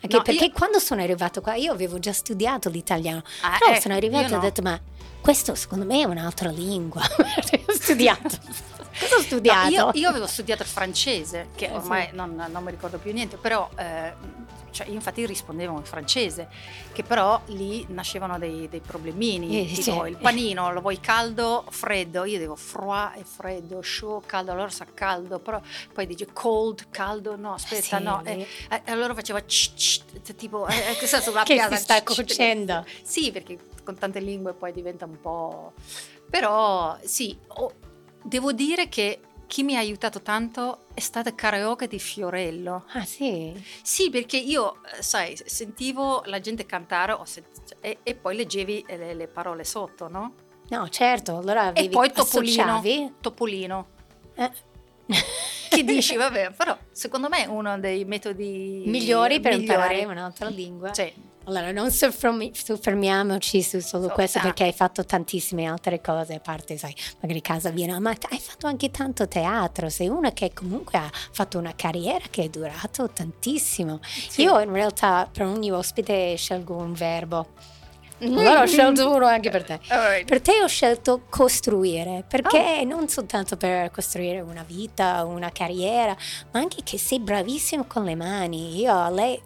Anche 0.00 0.16
no, 0.16 0.22
perché 0.22 0.44
io... 0.44 0.52
quando 0.52 0.78
sono 0.78 1.02
arrivato 1.02 1.40
qua, 1.40 1.54
io 1.54 1.72
avevo 1.72 1.98
già 1.98 2.12
studiato 2.12 2.68
l'italiano, 2.68 3.22
ah, 3.42 3.56
però 3.58 3.72
eh, 3.72 3.80
sono 3.80 3.94
arrivato 3.94 4.34
e 4.34 4.36
ho 4.36 4.40
detto, 4.40 4.62
ma 4.62 4.78
questo 5.20 5.54
secondo 5.54 5.84
me 5.84 6.02
è 6.02 6.04
un'altra 6.04 6.50
lingua, 6.50 7.00
ho 7.66 7.72
studiato. 7.72 8.38
Cosa 8.98 9.16
ho 9.16 9.20
studiato? 9.20 9.68
No, 9.68 9.70
io, 9.70 9.90
io, 9.94 10.08
avevo 10.08 10.26
studiato 10.26 10.62
il 10.62 10.68
francese, 10.68 11.48
che 11.54 11.70
ormai 11.70 12.04
eh 12.04 12.08
sì. 12.10 12.16
non, 12.16 12.46
non, 12.50 12.64
mi 12.64 12.70
ricordo 12.70 12.98
più 12.98 13.12
niente, 13.12 13.36
però 13.36 13.68
eh, 13.76 14.12
cioè 14.76 14.88
io 14.88 14.94
infatti 14.94 15.24
rispondevo 15.24 15.76
in 15.76 15.84
francese, 15.84 16.48
che 16.92 17.02
però 17.02 17.40
lì 17.46 17.86
nascevano 17.88 18.38
dei, 18.38 18.68
dei 18.68 18.80
problemini, 18.80 19.62
eh, 19.62 19.72
tipo 19.72 20.04
sì. 20.04 20.10
il 20.10 20.18
panino 20.18 20.70
lo 20.70 20.82
vuoi 20.82 21.00
caldo, 21.00 21.64
freddo, 21.70 22.24
io 22.24 22.38
devo 22.38 22.56
froid 22.56 23.16
e 23.16 23.24
freddo, 23.24 23.80
chaud, 23.82 24.26
caldo, 24.26 24.52
allora 24.52 24.68
sa 24.68 24.86
caldo, 24.92 25.38
però 25.38 25.60
poi 25.94 26.06
dice 26.06 26.26
cold, 26.32 26.90
caldo, 26.90 27.36
no, 27.36 27.54
aspetta, 27.54 27.96
sì, 27.96 28.02
no, 28.02 28.22
e, 28.24 28.46
eh, 28.68 28.82
allora 28.86 29.14
faceva 29.14 29.42
tipo, 29.42 30.66
eh, 30.66 30.90
eh 30.90 30.96
che 31.00 31.06
sulla 31.06 31.42
che 31.42 31.54
piada, 31.54 31.76
si 31.76 31.82
sta 31.82 32.02
cuocendo. 32.02 32.84
Sì, 33.02 33.32
perché 33.32 33.58
con 33.82 33.96
tante 33.96 34.20
lingue 34.20 34.52
poi 34.52 34.72
diventa 34.72 35.06
un 35.06 35.18
po'... 35.20 35.72
Però 36.28 36.98
sì, 37.04 37.38
oh, 37.46 37.72
devo 38.26 38.52
dire 38.52 38.88
che 38.88 39.20
chi 39.46 39.62
mi 39.62 39.76
ha 39.76 39.78
aiutato 39.78 40.20
tanto 40.22 40.86
è 40.92 41.00
stata 41.00 41.34
karaoke 41.34 41.86
di 41.86 41.98
Fiorello. 41.98 42.84
Ah 42.92 43.04
sì? 43.04 43.52
Sì, 43.82 44.10
perché 44.10 44.36
io, 44.36 44.80
eh, 44.96 45.02
sai, 45.02 45.38
sentivo 45.44 46.22
la 46.26 46.40
gente 46.40 46.66
cantare 46.66 47.16
sent- 47.24 47.76
e, 47.80 47.98
e, 48.02 48.14
poi 48.14 48.36
leggevi 48.36 48.84
le, 48.88 49.14
le, 49.14 49.28
parole 49.28 49.64
sotto, 49.64 50.08
no? 50.08 50.34
No, 50.68 50.88
certo, 50.88 51.36
allora 51.36 51.66
avevi, 51.66 51.86
E 51.86 51.90
poi 51.90 52.10
Topolino. 52.12 52.82
Topolino. 53.20 53.86
Eh. 54.34 54.50
che 55.70 55.84
dici, 55.84 56.16
vabbè, 56.16 56.52
però 56.56 56.76
secondo 56.90 57.28
me 57.28 57.44
è 57.44 57.46
uno 57.46 57.78
dei 57.78 58.04
metodi 58.04 58.82
migliori 58.86 59.38
per 59.38 59.56
migliori. 59.56 59.72
imparare 59.72 60.04
un'altra 60.04 60.48
lingua. 60.48 60.92
Sì. 60.92 61.12
Allora, 61.48 61.70
non 61.70 61.92
soffermiamoci 61.92 63.62
su 63.62 63.78
solo 63.78 64.08
questo 64.08 64.40
perché 64.40 64.64
hai 64.64 64.72
fatto 64.72 65.04
tantissime 65.04 65.64
altre 65.66 66.00
cose, 66.00 66.34
a 66.34 66.40
parte, 66.40 66.76
sai, 66.76 66.92
magari 67.20 67.40
casa 67.40 67.70
viene, 67.70 67.96
ma 68.00 68.10
hai 68.10 68.38
fatto 68.38 68.66
anche 68.66 68.90
tanto 68.90 69.28
teatro, 69.28 69.88
sei 69.88 70.08
una 70.08 70.32
che 70.32 70.50
comunque 70.52 70.98
ha 70.98 71.08
fatto 71.30 71.58
una 71.58 71.72
carriera 71.76 72.24
che 72.30 72.44
è 72.44 72.48
durato 72.48 73.08
tantissimo. 73.10 74.00
Sì. 74.02 74.42
Io 74.42 74.58
in 74.58 74.72
realtà 74.72 75.28
per 75.32 75.46
ogni 75.46 75.70
ospite 75.70 76.34
scelgo 76.36 76.74
un 76.74 76.92
verbo. 76.94 77.46
Allora 78.18 78.62
ho 78.62 78.66
scelto 78.66 79.08
uno 79.14 79.26
anche 79.26 79.50
per 79.50 79.62
te. 79.62 79.78
Right. 79.88 80.26
Per 80.26 80.40
te 80.40 80.62
ho 80.62 80.66
scelto 80.66 81.26
costruire, 81.28 82.24
perché 82.26 82.80
oh. 82.80 82.84
non 82.84 83.08
soltanto 83.08 83.56
per 83.56 83.92
costruire 83.92 84.40
una 84.40 84.64
vita, 84.66 85.24
una 85.24 85.50
carriera, 85.52 86.16
ma 86.50 86.58
anche 86.58 86.78
che 86.82 86.98
sei 86.98 87.20
bravissimo 87.20 87.84
con 87.86 88.04
le 88.04 88.16
mani. 88.16 88.80
Io 88.80 88.92
a 88.92 89.10
lei 89.10 89.40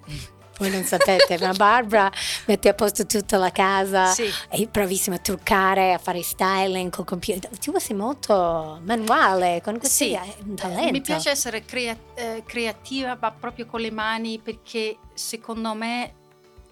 voi 0.61 0.71
non 0.71 0.85
sapete, 0.85 1.39
ma 1.39 1.53
Barbara 1.53 2.13
mette 2.47 2.69
a 2.69 2.75
posto 2.75 3.07
tutta 3.07 3.39
la 3.39 3.51
casa, 3.51 4.07
sì. 4.07 4.31
è 4.49 4.63
bravissima 4.67 5.17
a 5.17 5.19
truccare, 5.19 5.95
a 5.95 5.99
fare 5.99 6.23
styling 6.23 6.91
col 6.91 7.07
computer. 7.07 7.51
Tu 7.59 7.77
sei 7.79 7.97
molto 7.97 8.79
manuale, 8.85 9.63
con 9.63 9.79
questo 9.79 10.05
sì. 10.05 10.19
un 10.45 10.55
talento. 10.55 10.93
Mi 10.93 11.01
piace 11.01 11.31
essere 11.31 11.65
crea- 11.65 11.97
eh, 12.15 12.43
creativa, 12.47 13.17
ma 13.19 13.31
proprio 13.33 13.65
con 13.65 13.81
le 13.81 13.91
mani, 13.91 14.39
perché 14.39 14.99
secondo 15.15 15.73
me 15.73 16.15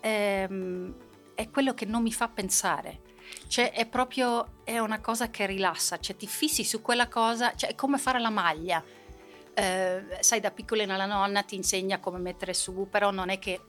ehm, 0.01 0.95
è 1.35 1.49
quello 1.51 1.73
che 1.73 1.87
non 1.87 2.03
mi 2.03 2.13
fa 2.13 2.29
pensare. 2.29 3.01
Cioè 3.47 3.73
è 3.73 3.87
proprio 3.87 4.61
è 4.65 4.79
una 4.79 5.01
cosa 5.01 5.31
che 5.31 5.47
rilassa, 5.47 5.99
cioè 5.99 6.17
ti 6.17 6.27
fissi 6.27 6.65
su 6.65 6.83
quella 6.83 7.09
cosa, 7.09 7.55
cioè 7.55 7.71
è 7.71 7.75
come 7.75 7.97
fare 7.97 8.21
la 8.21 8.31
maglia. 8.31 8.83
Eh, 9.55 10.05
sai, 10.21 10.41
da 10.41 10.51
piccolina 10.51 10.97
la 10.97 11.07
nonna 11.07 11.43
ti 11.43 11.57
insegna 11.57 11.99
come 11.99 12.19
mettere 12.19 12.55
su, 12.55 12.87
però 12.91 13.11
non 13.11 13.29
è 13.29 13.39
che 13.39 13.61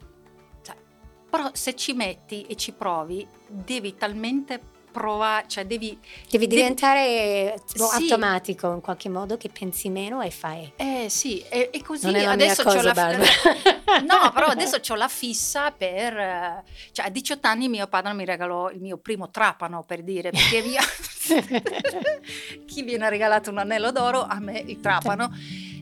però 1.29 1.49
se 1.53 1.75
ci 1.75 1.93
metti 1.93 2.43
e 2.43 2.55
ci 2.55 2.71
provi, 2.71 3.25
devi 3.47 3.95
talmente 3.95 4.77
provare, 4.91 5.45
cioè 5.47 5.65
devi... 5.65 5.97
Devi 6.29 6.47
diventare 6.47 7.55
devi, 7.73 7.89
automatico 7.91 8.73
in 8.73 8.81
qualche 8.81 9.09
modo 9.09 9.37
che 9.37 9.49
pensi 9.49 9.89
meno 9.89 10.21
e 10.21 10.31
fai. 10.31 10.71
Eh 10.75 11.07
sì, 11.09 11.41
e, 11.49 11.69
e 11.71 11.83
così 11.83 12.05
non 12.05 12.15
è 12.15 12.25
adesso 12.25 12.63
ho 12.63 12.81
la 12.81 12.93
fissa. 12.93 14.01
no, 14.01 14.31
però 14.33 14.47
adesso 14.51 14.79
ho 14.85 14.95
la 14.95 15.07
fissa 15.07 15.71
per... 15.71 16.63
Cioè 16.91 17.05
a 17.05 17.09
18 17.09 17.47
anni 17.47 17.69
mio 17.69 17.87
padre 17.87 18.13
mi 18.13 18.25
regalò 18.25 18.69
il 18.71 18.81
mio 18.81 18.97
primo 18.97 19.29
trapano, 19.29 19.83
per 19.83 20.03
dire, 20.03 20.31
perché 20.31 20.61
via... 20.61 20.81
Chi 22.65 22.83
viene 22.83 23.09
regalato 23.09 23.51
un 23.51 23.59
anello 23.59 23.91
d'oro, 23.91 24.23
a 24.23 24.39
me 24.39 24.63
il 24.65 24.79
trapano. 24.79 25.31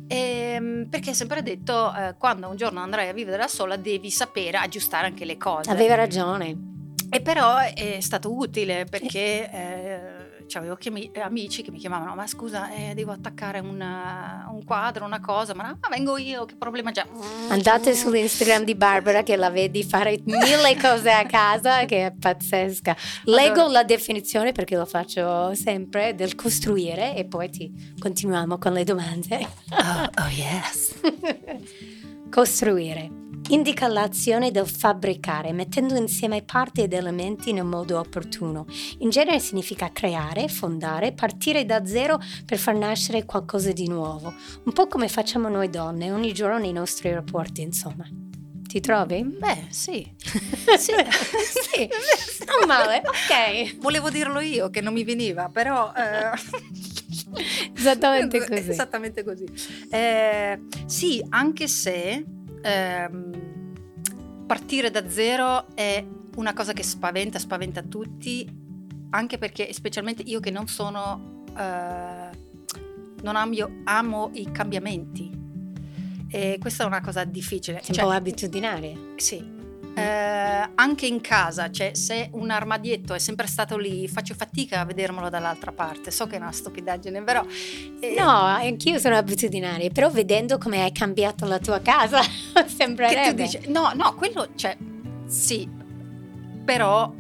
Ehm, 0.08 0.88
perché 0.90 1.12
ha 1.12 1.14
sempre 1.14 1.44
detto 1.44 1.94
eh, 1.94 2.16
quando 2.18 2.48
un 2.48 2.56
giorno 2.56 2.80
andrai 2.80 3.10
a 3.10 3.14
vivere 3.14 3.38
da 3.38 3.48
sola 3.48 3.76
devi 3.76 4.10
sapere 4.10 4.58
aggiustare 4.58 5.08
anche 5.08 5.26
le 5.26 5.38
cose. 5.38 5.70
Aveva 5.70 5.96
ragione. 5.96 6.76
E 7.10 7.22
però 7.22 7.58
è 7.58 8.00
stato 8.02 8.34
utile 8.36 8.86
perché 8.86 9.50
eh, 9.50 10.17
avevo 10.54 10.78
amici 11.22 11.62
che 11.62 11.72
mi 11.72 11.78
chiamavano, 11.78 12.16
ma 12.16 12.26
scusa, 12.28 12.72
eh, 12.72 12.94
devo 12.94 13.12
attaccare 13.12 13.60
una, 13.60 14.48
un 14.52 14.64
quadro, 14.64 15.06
una 15.06 15.20
cosa, 15.20 15.54
ma 15.54 15.78
ah, 15.80 15.90
vengo 15.90 16.18
io, 16.18 16.46
che 16.46 16.56
problema 16.56 16.92
c'è? 16.92 17.06
Andate 17.50 17.94
sull'Instagram 17.94 18.64
di 18.64 18.76
Barbara 18.76 19.24
che 19.24 19.36
la 19.36 19.50
vedi 19.50 19.84
fare 19.84 20.20
mille 20.24 20.78
cose 20.78 21.12
a 21.12 21.26
casa, 21.26 21.84
che 21.86 22.08
è 22.08 22.14
pazzesca. 22.18 22.96
Leggo 23.26 23.62
allora. 23.62 23.72
la 23.80 23.84
definizione 23.84 24.52
perché 24.52 24.76
lo 24.76 24.86
faccio 24.86 25.54
sempre 25.54 26.16
del 26.16 26.36
costruire 26.36 27.16
e 27.16 27.26
poi 27.26 27.50
ti 27.50 27.94
continuiamo 28.00 28.58
con 28.58 28.74
le 28.74 28.84
domande. 28.84 29.48
Oh, 29.72 30.24
oh 30.24 30.30
yes. 30.30 30.96
costruire 32.30 33.26
indica 33.50 33.88
l'azione 33.88 34.52
del 34.52 34.68
fabbricare, 34.68 35.54
mettendo 35.54 35.96
insieme 35.96 36.44
parti 36.44 36.82
ed 36.82 36.94
elementi 36.94 37.50
in 37.50 37.60
un 37.60 37.68
modo 37.68 38.00
opportuno. 38.00 38.66
In 39.00 39.10
genere 39.10 39.40
significa 39.40 39.92
creare, 39.92 40.48
fondare, 40.48 41.14
partire 41.14 41.66
da 41.66 41.86
zero 41.86 42.20
per 42.46 42.58
far 42.58 42.76
nascere 42.76 43.26
qualcosa 43.26 43.72
di 43.72 43.88
nuovo, 43.88 44.34
un 44.64 44.74
po' 44.74 44.88
come 44.88 45.08
facciamo 45.08 45.48
noi 45.50 45.70
donne 45.70 46.12
ogni 46.12 46.34
giorno 46.34 46.58
nei 46.58 46.74
nostri 46.74 47.12
rapporti, 47.12 47.62
insomma. 47.62 48.06
Ti 48.68 48.82
trovi? 48.82 49.24
Beh, 49.24 49.68
sì. 49.70 50.06
sì. 50.20 50.94
sì. 50.94 51.90
Non 52.46 52.68
male, 52.68 53.02
ok. 53.06 53.78
Volevo 53.78 54.10
dirlo 54.10 54.42
io 54.42 54.70
che 54.70 54.82
non 54.82 54.94
mi 54.94 55.06
veniva, 55.06 55.48
però... 55.48 55.94
Eh... 55.96 56.76
Esattamente 57.78 58.40
così. 58.46 58.70
Esattamente 58.70 59.24
così. 59.24 59.46
Eh, 59.90 60.60
sì, 60.86 61.26
anche 61.30 61.68
se 61.70 62.26
ehm, 62.62 64.46
partire 64.46 64.92
da 64.92 65.10
zero 65.10 65.76
è 65.76 66.06
una 66.36 66.54
cosa 66.54 66.74
che 66.74 66.84
spaventa, 66.84 67.40
spaventa 67.40 67.82
tutti, 67.82 68.48
anche 69.10 69.38
perché 69.38 69.72
specialmente 69.74 70.22
io 70.24 70.40
che 70.40 70.52
non 70.52 70.68
sono, 70.68 71.44
eh, 71.58 72.30
non 73.22 73.36
amo, 73.36 73.70
amo 73.84 74.30
i 74.34 74.52
cambiamenti. 74.52 75.36
E 76.30 76.58
questa 76.60 76.84
è 76.84 76.86
una 76.88 77.02
cosa 77.02 77.24
difficile. 77.24 77.80
È 77.80 77.86
un 77.88 77.94
cioè, 77.94 78.04
po' 78.04 78.12
abitudinaria. 78.12 78.98
Sì, 79.16 79.57
eh, 79.98 80.70
anche 80.76 81.08
in 81.08 81.22
casa, 81.22 81.72
cioè 81.72 81.96
se 81.96 82.30
un 82.34 82.52
armadietto 82.52 83.16
è 83.16 83.20
sempre 83.20 83.48
stato 83.48 83.78
lì, 83.78 84.08
faccio 84.08 84.36
fatica 84.36 84.82
a 84.82 84.86
vedermelo 84.86 85.28
dall'altra 85.28 85.72
parte. 85.72 86.12
So 86.12 86.28
che 86.28 86.36
è 86.36 86.40
una 86.40 86.52
stupidaggine, 86.52 87.24
però. 87.24 87.44
Eh, 88.00 88.14
no, 88.16 88.30
anch'io 88.30 89.00
sono 89.00 89.16
abitudinaria, 89.16 89.90
però 89.90 90.12
vedendo 90.12 90.60
come 90.60 90.84
hai 90.84 90.92
cambiato 90.92 91.46
la 91.48 91.58
tua 91.58 91.82
casa, 91.82 92.22
sembrerebbe. 92.68 93.16
Che 93.46 93.52
tu 93.52 93.58
dici, 93.58 93.72
no, 93.72 93.92
no, 93.96 94.14
quello, 94.14 94.50
cioè, 94.54 94.78
sì, 95.26 95.68
però 96.64 97.12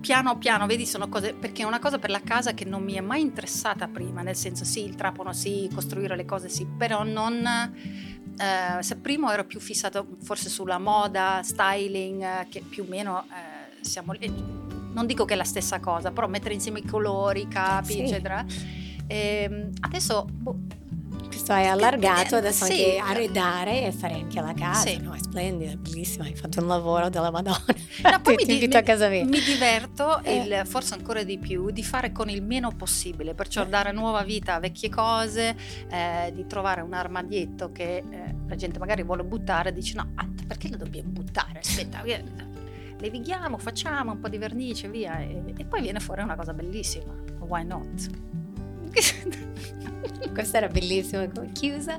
piano 0.00 0.38
piano, 0.38 0.66
vedi, 0.66 0.86
sono 0.86 1.08
cose, 1.08 1.34
perché 1.34 1.62
è 1.62 1.64
una 1.64 1.80
cosa 1.80 1.98
per 1.98 2.10
la 2.10 2.20
casa 2.20 2.54
che 2.54 2.64
non 2.64 2.84
mi 2.84 2.92
è 2.92 3.00
mai 3.00 3.20
interessata 3.20 3.88
prima, 3.88 4.22
nel 4.22 4.36
senso 4.36 4.64
sì, 4.64 4.84
il 4.84 4.94
trapano 4.94 5.32
sì, 5.32 5.68
costruire 5.74 6.14
le 6.14 6.24
cose 6.24 6.48
sì, 6.48 6.64
però 6.64 7.02
non 7.02 7.44
eh, 8.36 8.82
se 8.82 8.96
prima 8.96 9.32
ero 9.32 9.44
più 9.44 9.60
fissato 9.60 10.06
forse 10.22 10.48
sulla 10.48 10.78
moda, 10.78 11.40
styling, 11.42 12.22
eh, 12.22 12.46
che 12.48 12.60
più 12.60 12.84
o 12.84 12.86
meno 12.88 13.24
eh, 13.24 13.84
siamo 13.84 14.14
non 14.96 15.06
dico 15.06 15.26
che 15.26 15.34
è 15.34 15.36
la 15.36 15.44
stessa 15.44 15.78
cosa, 15.78 16.10
però 16.10 16.26
mettere 16.26 16.54
insieme 16.54 16.78
i 16.78 16.84
colori, 16.86 17.42
i 17.42 17.48
capi, 17.48 17.92
sì. 17.92 18.00
eccetera. 18.00 18.44
E 19.06 19.42
ehm, 19.42 19.72
adesso 19.80 20.26
boh, 20.30 20.56
adesso 21.26 21.52
hai 21.52 21.66
allargato, 21.66 22.34
Eh, 22.34 22.38
adesso 22.38 22.64
sì. 22.64 22.72
anche 22.72 22.98
arredare 22.98 23.86
e 23.86 23.92
fare 23.92 24.14
anche 24.14 24.40
la 24.40 24.52
casa. 24.54 24.88
Sì. 24.88 24.98
No, 25.00 25.12
è 25.14 25.18
splendida, 25.18 25.72
è 25.72 25.76
bellissima, 25.76 26.24
hai 26.24 26.34
fatto 26.34 26.60
un 26.60 26.66
lavoro 26.66 27.08
della 27.08 27.30
Madonna. 27.30 27.64
No, 28.10 28.20
poi 28.22 28.36
ti, 28.36 28.44
mi, 28.44 28.46
di- 28.46 28.52
invito 28.54 28.76
a 28.78 28.82
casa 28.82 29.08
mia. 29.08 29.24
mi 29.24 29.40
diverto, 29.40 30.22
Eh. 30.22 30.36
il- 30.36 30.66
forse 30.66 30.94
ancora 30.94 31.22
di 31.22 31.38
più, 31.38 31.70
di 31.70 31.82
fare 31.84 32.12
con 32.12 32.28
il 32.30 32.42
meno 32.42 32.70
possibile, 32.72 33.34
perciò 33.34 33.64
dare 33.64 33.92
nuova 33.92 34.22
vita 34.22 34.54
a 34.54 34.60
vecchie 34.60 34.88
cose, 34.88 35.56
eh, 35.90 36.32
di 36.34 36.46
trovare 36.46 36.80
un 36.80 36.92
armadietto 36.94 37.70
che 37.72 37.96
eh, 37.98 38.34
la 38.46 38.54
gente 38.56 38.78
magari 38.78 39.02
vuole 39.02 39.24
buttare, 39.24 39.72
dice 39.72 39.94
no, 39.96 40.12
perché 40.46 40.68
lo 40.68 40.76
dobbiamo 40.76 41.10
buttare? 41.10 41.58
Aspetta, 41.60 42.02
eh, 42.04 42.24
levighiamo, 42.98 43.58
facciamo 43.58 44.12
un 44.12 44.18
po' 44.20 44.28
di 44.28 44.38
vernice, 44.38 44.88
via, 44.88 45.18
e, 45.20 45.42
e 45.56 45.64
poi 45.64 45.82
viene 45.82 46.00
fuori 46.00 46.22
una 46.22 46.34
cosa 46.36 46.52
bellissima. 46.54 47.12
Why 47.40 47.64
not? 47.64 48.08
Questa 50.32 50.56
era 50.58 50.68
bellissima 50.68 51.28
come 51.28 51.52
chiusa. 51.52 51.96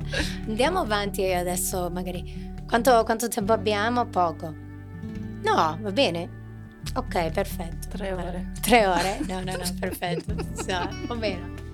Andiamo 0.47 0.79
avanti 0.79 1.31
adesso 1.31 1.89
magari... 1.91 2.55
Quanto, 2.67 3.03
quanto 3.03 3.27
tempo 3.27 3.53
abbiamo? 3.53 4.05
Poco. 4.05 4.53
No, 5.41 5.77
va 5.81 5.91
bene? 5.91 6.29
Ok, 6.95 7.31
perfetto. 7.31 7.87
Tre 7.89 8.11
ore. 8.11 8.51
Tre 8.61 8.85
ore? 8.85 9.19
No, 9.27 9.41
no, 9.41 9.51
no, 9.51 9.63
perfetto. 9.79 10.35
So, 10.53 10.89
va 11.07 11.15
bene. 11.15 11.65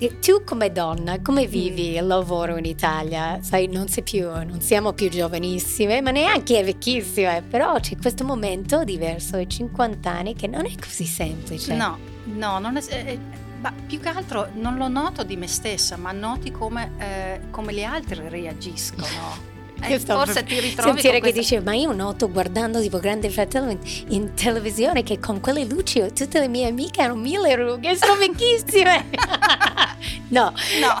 E 0.00 0.20
tu 0.20 0.44
come 0.44 0.70
donna, 0.70 1.20
come 1.20 1.48
vivi 1.48 1.96
il 1.96 2.06
lavoro 2.06 2.56
in 2.56 2.64
Italia? 2.64 3.38
Sai, 3.42 3.66
non 3.66 3.88
sei 3.88 4.04
più, 4.04 4.28
non 4.28 4.60
siamo 4.60 4.92
più 4.92 5.08
giovanissime, 5.08 6.00
ma 6.00 6.12
neanche 6.12 6.62
vecchissime, 6.62 7.42
però 7.42 7.80
c'è 7.80 7.96
questo 7.96 8.22
momento 8.22 8.84
diverso 8.84 9.34
ai 9.34 9.48
50 9.48 10.08
anni 10.08 10.34
che 10.36 10.46
non 10.46 10.66
è 10.66 10.74
così 10.78 11.04
semplice. 11.04 11.74
No, 11.74 11.98
no, 12.26 12.60
non 12.60 12.76
è, 12.76 12.82
eh, 12.88 12.96
eh, 12.96 13.18
ma 13.60 13.72
più 13.86 14.00
che 14.00 14.08
altro 14.08 14.48
non 14.54 14.76
lo 14.76 14.88
noto 14.88 15.22
di 15.24 15.36
me 15.36 15.46
stessa, 15.46 15.96
ma 15.96 16.12
noti 16.12 16.50
come, 16.50 16.92
eh, 16.98 17.40
come 17.50 17.72
le 17.72 17.84
altre 17.84 18.28
reagiscono. 18.28 19.46
Eh, 19.80 20.00
forse 20.00 20.42
ti 20.42 20.58
ritrovi 20.58 21.00
Sentire 21.00 21.20
che 21.20 21.30
dice, 21.30 21.60
ma 21.60 21.72
io 21.72 21.92
noto 21.92 22.28
guardando 22.32 22.80
tipo 22.80 22.98
Grande 22.98 23.30
Fratello 23.30 23.70
in, 23.70 23.78
in 24.08 24.34
televisione 24.34 25.04
che 25.04 25.20
con 25.20 25.38
quelle 25.40 25.64
luci 25.64 26.04
tutte 26.12 26.40
le 26.40 26.48
mie 26.48 26.66
amiche 26.66 27.00
hanno 27.00 27.14
mille 27.14 27.54
rughe, 27.54 27.96
sono 27.96 28.16
vecchissime. 28.16 29.04
no, 30.30 30.52
No. 30.80 31.00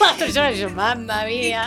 l'altro 0.00 0.28
giorno 0.28 0.50
dicevo, 0.50 0.74
mamma 0.74 1.22
mia. 1.22 1.66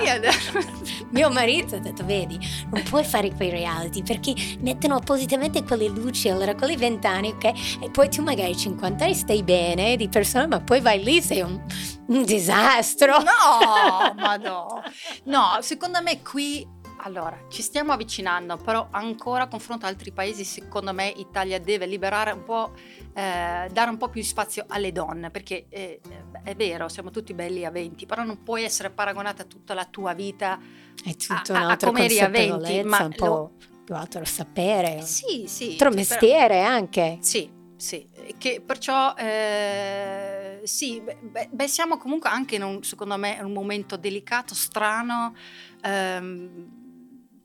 Mio 1.12 1.30
marito 1.30 1.76
ha 1.76 1.80
detto, 1.80 2.06
vedi, 2.06 2.40
non 2.72 2.84
puoi 2.84 3.04
fare 3.04 3.34
quei 3.34 3.50
reality 3.50 4.04
perché 4.04 4.34
mettono 4.60 4.96
appositamente 4.96 5.64
quelle 5.64 5.88
luci, 5.88 6.30
allora 6.30 6.56
quelli 6.56 6.76
vent'anni, 6.76 7.30
ok? 7.30 7.82
E 7.82 7.90
poi 7.92 8.10
tu 8.10 8.22
magari 8.22 8.56
50 8.56 9.04
anni 9.04 9.14
stai 9.16 9.44
bene 9.44 9.96
di 9.96 10.08
persona, 10.10 10.48
ma 10.48 10.60
poi 10.60 10.82
vai 10.82 11.04
lì, 11.04 11.22
sei 11.22 11.42
un, 11.42 11.60
un 12.08 12.24
disastro. 12.24 13.18
No, 13.20 14.14
ma 14.16 14.36
no. 14.38 14.84
No, 15.26 15.58
secondo 15.62 16.02
me 16.02 16.22
qui 16.22 16.78
allora 17.04 17.46
ci 17.50 17.62
stiamo 17.62 17.92
avvicinando, 17.92 18.58
però 18.58 18.88
ancora 18.92 19.48
confronto 19.48 19.86
a 19.86 19.90
altri 19.90 20.12
paesi, 20.12 20.44
secondo 20.44 20.94
me 20.94 21.08
Italia 21.08 21.60
deve 21.60 21.86
liberare 21.86 22.32
un 22.32 22.44
po', 22.44 22.74
eh, 23.20 23.70
dare 23.72 23.90
un 23.90 23.98
po' 23.98 24.08
più 24.10 24.24
spazio 24.24 24.64
alle 24.70 24.92
donne, 24.92 25.30
perché 25.30 25.66
eh, 25.70 26.00
è 26.44 26.56
vero, 26.56 26.88
siamo 26.88 27.10
tutti 27.12 27.34
belli 27.34 27.66
a 27.66 27.72
20, 27.72 28.06
però 28.06 28.24
non 28.24 28.44
puoi 28.44 28.64
essere 28.64 28.90
paragonata 28.90 29.44
tutta 29.44 29.74
la 29.74 29.86
tua 29.86 30.14
vita. 30.14 30.58
È 31.04 31.14
tutto 31.16 31.54
a- 31.54 31.68
a- 31.68 31.72
a 31.72 31.78
come 31.78 32.06
eri 32.06 32.20
a 32.22 32.30
20, 32.30 32.50
consapevolezza, 32.50 32.88
ma 32.88 33.04
un 33.06 33.12
po' 33.12 33.52
più 33.84 33.96
altro 33.96 34.24
sapere, 34.26 35.02
Sì, 35.02 35.46
sì. 35.48 35.72
altro 35.72 35.90
cioè, 35.90 35.96
mestiere 35.98 36.62
anche. 36.64 37.18
Sì, 37.22 37.52
sì, 37.76 38.08
che 38.38 38.62
perciò 38.66 39.14
eh, 39.18 40.62
sì, 40.64 41.02
beh, 41.02 41.50
beh, 41.52 41.68
siamo 41.68 41.98
comunque 41.98 42.30
anche 42.30 42.56
in 42.56 42.64
un, 42.64 42.84
secondo 42.84 43.18
me, 43.18 43.38
un 43.42 43.52
momento 43.52 43.98
delicato, 43.98 44.54
strano, 44.56 45.34
ehm, 45.82 46.78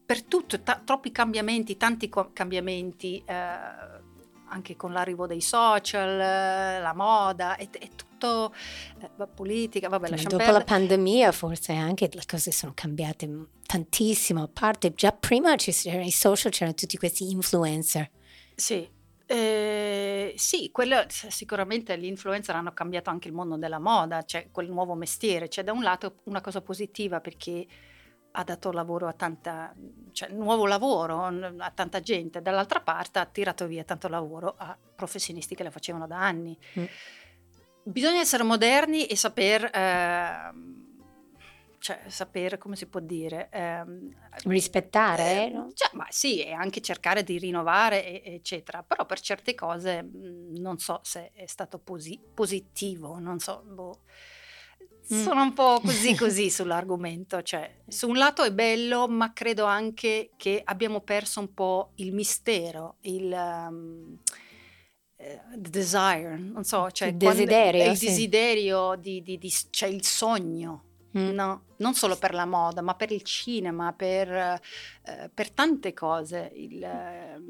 per 0.06 0.22
tutto, 0.22 0.60
ta- 0.62 0.80
troppi 0.84 1.10
cambiamenti, 1.10 1.76
tanti 1.76 2.08
co- 2.08 2.30
cambiamenti, 2.32 3.22
eh, 3.26 4.02
anche 4.48 4.76
con 4.76 4.92
l'arrivo 4.92 5.26
dei 5.26 5.40
social, 5.40 6.16
la 6.16 6.92
moda, 6.94 7.56
è, 7.56 7.68
è 7.70 7.88
tutto 7.94 8.52
eh, 9.00 9.26
politica, 9.26 9.88
vabbè, 9.88 10.08
lasciamo 10.10 10.30
dopo 10.30 10.44
perdere. 10.44 10.58
la 10.58 10.64
pandemia 10.64 11.32
forse 11.32 11.72
anche 11.72 12.08
le 12.12 12.22
cose 12.26 12.52
sono 12.52 12.72
cambiate 12.74 13.28
tantissimo, 13.66 14.42
a 14.42 14.48
parte 14.52 14.92
già 14.92 15.12
prima 15.12 15.54
c'erano 15.56 16.04
i 16.04 16.10
social, 16.10 16.52
c'erano 16.52 16.74
tutti 16.74 16.96
questi 16.96 17.30
influencer. 17.30 18.10
Sì, 18.54 18.88
eh, 19.26 20.34
sì, 20.36 20.70
quello 20.70 21.04
sicuramente 21.08 21.98
gli 21.98 22.04
influencer 22.04 22.54
hanno 22.54 22.72
cambiato 22.72 23.10
anche 23.10 23.28
il 23.28 23.34
mondo 23.34 23.56
della 23.56 23.78
moda, 23.78 24.22
c'è 24.22 24.48
quel 24.50 24.70
nuovo 24.70 24.94
mestiere, 24.94 25.48
c'è 25.48 25.64
da 25.64 25.72
un 25.72 25.82
lato 25.82 26.16
una 26.24 26.40
cosa 26.40 26.60
positiva 26.60 27.20
perché 27.20 27.66
ha 28.36 28.42
dato 28.42 28.72
lavoro 28.72 29.06
a 29.06 29.12
tanta, 29.12 29.72
cioè 30.12 30.28
nuovo 30.30 30.66
lavoro 30.66 31.24
a 31.24 31.70
tanta 31.72 32.00
gente, 32.00 32.42
dall'altra 32.42 32.80
parte 32.80 33.20
ha 33.20 33.26
tirato 33.26 33.66
via 33.66 33.84
tanto 33.84 34.08
lavoro 34.08 34.54
a 34.56 34.76
professionisti 34.96 35.54
che 35.54 35.62
lo 35.62 35.70
facevano 35.70 36.06
da 36.08 36.18
anni. 36.18 36.58
Mm. 36.78 36.84
Bisogna 37.84 38.18
essere 38.20 38.42
moderni 38.42 39.06
e 39.06 39.14
saper, 39.14 39.70
ehm, 39.72 40.82
cioè 41.78 42.00
saper, 42.08 42.58
come 42.58 42.74
si 42.74 42.86
può 42.86 42.98
dire, 42.98 43.50
ehm, 43.52 44.12
Rispettare, 44.46 45.44
eh, 45.44 45.50
no? 45.50 45.70
cioè, 45.72 45.90
ma 45.92 46.06
sì, 46.08 46.42
e 46.42 46.50
anche 46.52 46.80
cercare 46.80 47.22
di 47.22 47.38
rinnovare, 47.38 48.04
e- 48.04 48.34
eccetera. 48.34 48.82
Però 48.82 49.06
per 49.06 49.20
certe 49.20 49.54
cose 49.54 50.02
mh, 50.02 50.58
non 50.58 50.78
so 50.78 50.98
se 51.04 51.30
è 51.34 51.46
stato 51.46 51.78
posi- 51.78 52.20
positivo, 52.34 53.18
non 53.20 53.38
so. 53.38 53.62
boh. 53.64 54.00
Mm. 55.12 55.22
Sono 55.22 55.42
un 55.42 55.52
po' 55.52 55.80
così 55.80 56.14
così 56.16 56.50
sull'argomento. 56.50 57.42
Cioè, 57.42 57.82
su 57.88 58.08
un 58.08 58.16
lato 58.16 58.42
è 58.42 58.52
bello, 58.52 59.06
ma 59.08 59.32
credo 59.32 59.64
anche 59.64 60.30
che 60.36 60.62
abbiamo 60.64 61.00
perso 61.00 61.40
un 61.40 61.52
po' 61.52 61.90
il 61.96 62.12
mistero, 62.12 62.96
il. 63.02 63.30
um, 63.32 64.16
desire, 65.56 66.36
non 66.36 66.64
so, 66.64 66.90
cioè 66.90 67.08
Il 67.08 67.16
desiderio, 67.16 67.90
il 67.90 67.96
sì. 67.96 68.06
desiderio 68.06 68.94
di, 68.96 69.22
di, 69.22 69.38
di- 69.38 69.52
cioè 69.70 69.88
il 69.88 70.04
sogno, 70.04 70.84
Mm. 71.16 71.30
No, 71.30 71.62
non 71.76 71.94
solo 71.94 72.16
per 72.16 72.34
la 72.34 72.44
moda, 72.44 72.82
ma 72.82 72.96
per 72.96 73.12
il 73.12 73.22
cinema, 73.22 73.92
per, 73.92 74.28
eh, 74.32 75.30
per 75.32 75.50
tante 75.52 75.92
cose. 75.92 76.50
Il, 76.56 76.82
eh, 76.82 77.40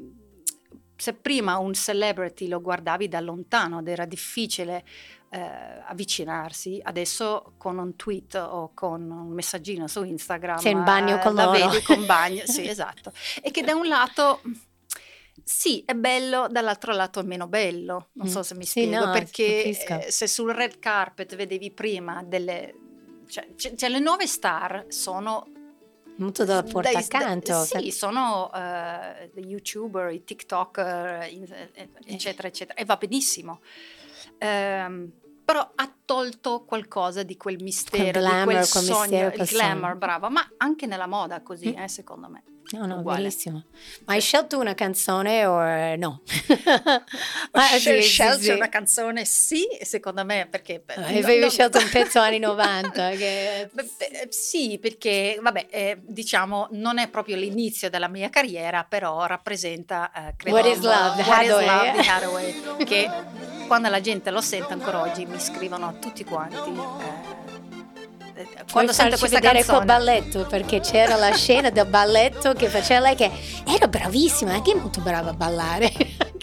se 0.95 1.13
prima 1.13 1.57
un 1.57 1.73
celebrity 1.73 2.47
lo 2.47 2.61
guardavi 2.61 3.07
da 3.07 3.19
lontano 3.21 3.79
ed 3.79 3.87
era 3.87 4.05
difficile 4.05 4.85
eh, 5.35 5.81
avvicinarsi, 5.87 6.79
adesso 6.81 7.53
con 7.57 7.77
un 7.77 7.95
tweet 7.97 8.35
o 8.35 8.71
con 8.73 9.01
un 9.11 9.27
messaggino 9.33 9.85
su 9.87 10.03
Instagram 10.03 10.59
Sei 10.59 10.71
in 10.71 10.83
bagno 10.85 11.17
eh, 11.17 11.19
con 11.19 11.33
loro. 11.35 11.67
vedi 11.67 11.81
con 11.81 12.05
bagno, 12.05 12.43
sì 12.47 12.65
esatto. 12.67 13.11
E 13.41 13.51
che 13.51 13.61
da 13.61 13.75
un 13.75 13.85
lato 13.87 14.41
sì, 15.43 15.83
è 15.85 15.93
bello, 15.93 16.47
dall'altro 16.49 16.93
lato 16.93 17.19
è 17.19 17.23
meno 17.23 17.47
bello. 17.47 18.09
Non 18.13 18.27
so 18.27 18.39
Mm. 18.39 18.41
se 18.43 18.55
mi 18.55 18.65
Sì, 18.65 18.81
spiego, 18.85 19.05
no, 19.05 19.11
perché 19.11 19.77
eh, 20.05 20.11
se 20.11 20.27
sul 20.27 20.51
red 20.53 20.79
carpet 20.79 21.35
vedevi 21.35 21.69
prima 21.71 22.23
delle... 22.23 22.73
Cioè, 23.27 23.53
c- 23.55 23.75
cioè, 23.75 23.89
le 23.89 23.99
nuove 23.99 24.27
star 24.27 24.85
sono... 24.87 25.45
Molto 26.17 26.45
dalla 26.45 26.63
porta 26.63 26.91
dai- 26.91 27.03
accanto. 27.03 27.63
Sì, 27.65 27.91
sono 27.91 28.49
dei 29.33 29.45
youtuber, 29.45 30.11
i 30.13 30.23
tiktoker, 30.23 31.29
eccetera, 32.05 32.47
eccetera. 32.47 32.79
E 32.79 32.85
va 32.85 32.95
benissimo. 32.95 33.59
Ehm, 34.37 35.11
però 35.45 35.71
ha 35.75 35.93
tolto 36.03 36.65
qualcosa 36.65 37.23
di 37.23 37.37
quel 37.37 37.61
mistero, 37.61 38.19
glamour, 38.19 38.39
di 38.47 38.53
quel 38.53 38.69
quel 38.69 38.83
sogno, 38.83 38.97
mistero, 39.01 39.27
il 39.27 39.33
quel 39.35 39.47
glamour, 39.47 39.95
brava, 39.95 40.29
ma 40.29 40.45
anche 40.57 40.85
nella 40.87 41.07
moda 41.07 41.41
così, 41.41 41.73
Mm. 41.77 41.81
eh, 41.83 41.87
secondo 41.87 42.27
me. 42.29 42.43
No, 42.71 42.87
no, 42.87 42.95
uguale. 42.97 43.21
verissimo. 43.21 43.63
Ma 44.05 44.13
hai 44.13 44.21
scelto 44.21 44.57
una 44.57 44.73
canzone 44.73 45.45
o 45.45 45.95
no? 45.97 46.21
Ho 46.23 46.23
Ah, 47.51 47.77
scel- 47.77 48.01
sì, 48.01 48.09
scelto 48.09 48.41
sì. 48.41 48.49
una 48.49 48.69
canzone, 48.69 49.23
sì, 49.23 49.61
secondo 49.83 50.25
me, 50.25 50.47
perché... 50.49 50.83
Ah, 50.95 51.05
Avevi 51.05 51.35
no- 51.35 51.45
no- 51.45 51.49
scelto 51.51 51.77
un 51.77 51.87
pezzo 51.91 52.19
anni 52.19 52.39
90 52.39 53.09
che... 53.11 53.69
Beh, 53.71 53.87
Sì, 54.29 54.79
perché 54.81 55.37
vabbè, 55.39 55.67
eh, 55.69 55.97
diciamo, 56.01 56.67
non 56.71 56.97
è 56.97 57.07
proprio 57.07 57.35
l'inizio 57.35 57.87
della 57.91 58.07
mia 58.07 58.29
carriera, 58.31 58.83
però 58.83 59.25
rappresenta, 59.27 60.11
eh, 60.11 60.33
credo, 60.35 60.55
What 60.57 60.65
is 60.67 60.81
Love, 60.81 61.21
What 61.21 61.43
is. 61.43 61.49
Love 61.49 61.91
di 62.01 62.07
Hathaway, 62.07 62.83
che 62.83 63.09
quando 63.67 63.89
la 63.89 64.01
gente 64.01 64.31
lo 64.31 64.41
sente 64.41 64.73
ancora 64.73 65.01
oggi 65.01 65.25
mi 65.25 65.39
scrivono 65.39 65.97
tutti 65.99 66.23
quanti. 66.23 66.55
eh, 66.57 68.41
eh, 68.41 68.43
Puoi 68.45 68.65
quando 68.71 68.93
sento 68.93 69.17
questa 69.17 69.39
canzone. 69.39 69.63
quel 69.63 69.85
balletto 69.85 70.45
perché 70.45 70.79
c'era 70.81 71.15
la 71.15 71.31
scena 71.33 71.69
del 71.69 71.85
balletto 71.87 72.53
che 72.53 72.67
faceva 72.67 72.99
lei 73.01 73.15
che 73.15 73.31
era 73.65 73.87
bravissima, 73.87 74.53
anche 74.53 74.75
molto 74.75 75.01
brava 75.01 75.29
a 75.31 75.33
ballare. 75.33 75.91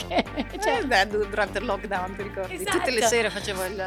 Cioè, 0.63 0.79
Eh, 0.81 0.85
beh, 0.87 1.07
du- 1.09 1.27
durante 1.27 1.59
il 1.59 1.65
lockdown, 1.65 2.17
ti 2.17 2.23
ricordi? 2.23 2.59
Tutte 2.65 2.91
le 2.91 2.97
Esatto. 2.99 3.15
sere 3.15 3.31
facevo 3.31 3.65
il 3.65 3.85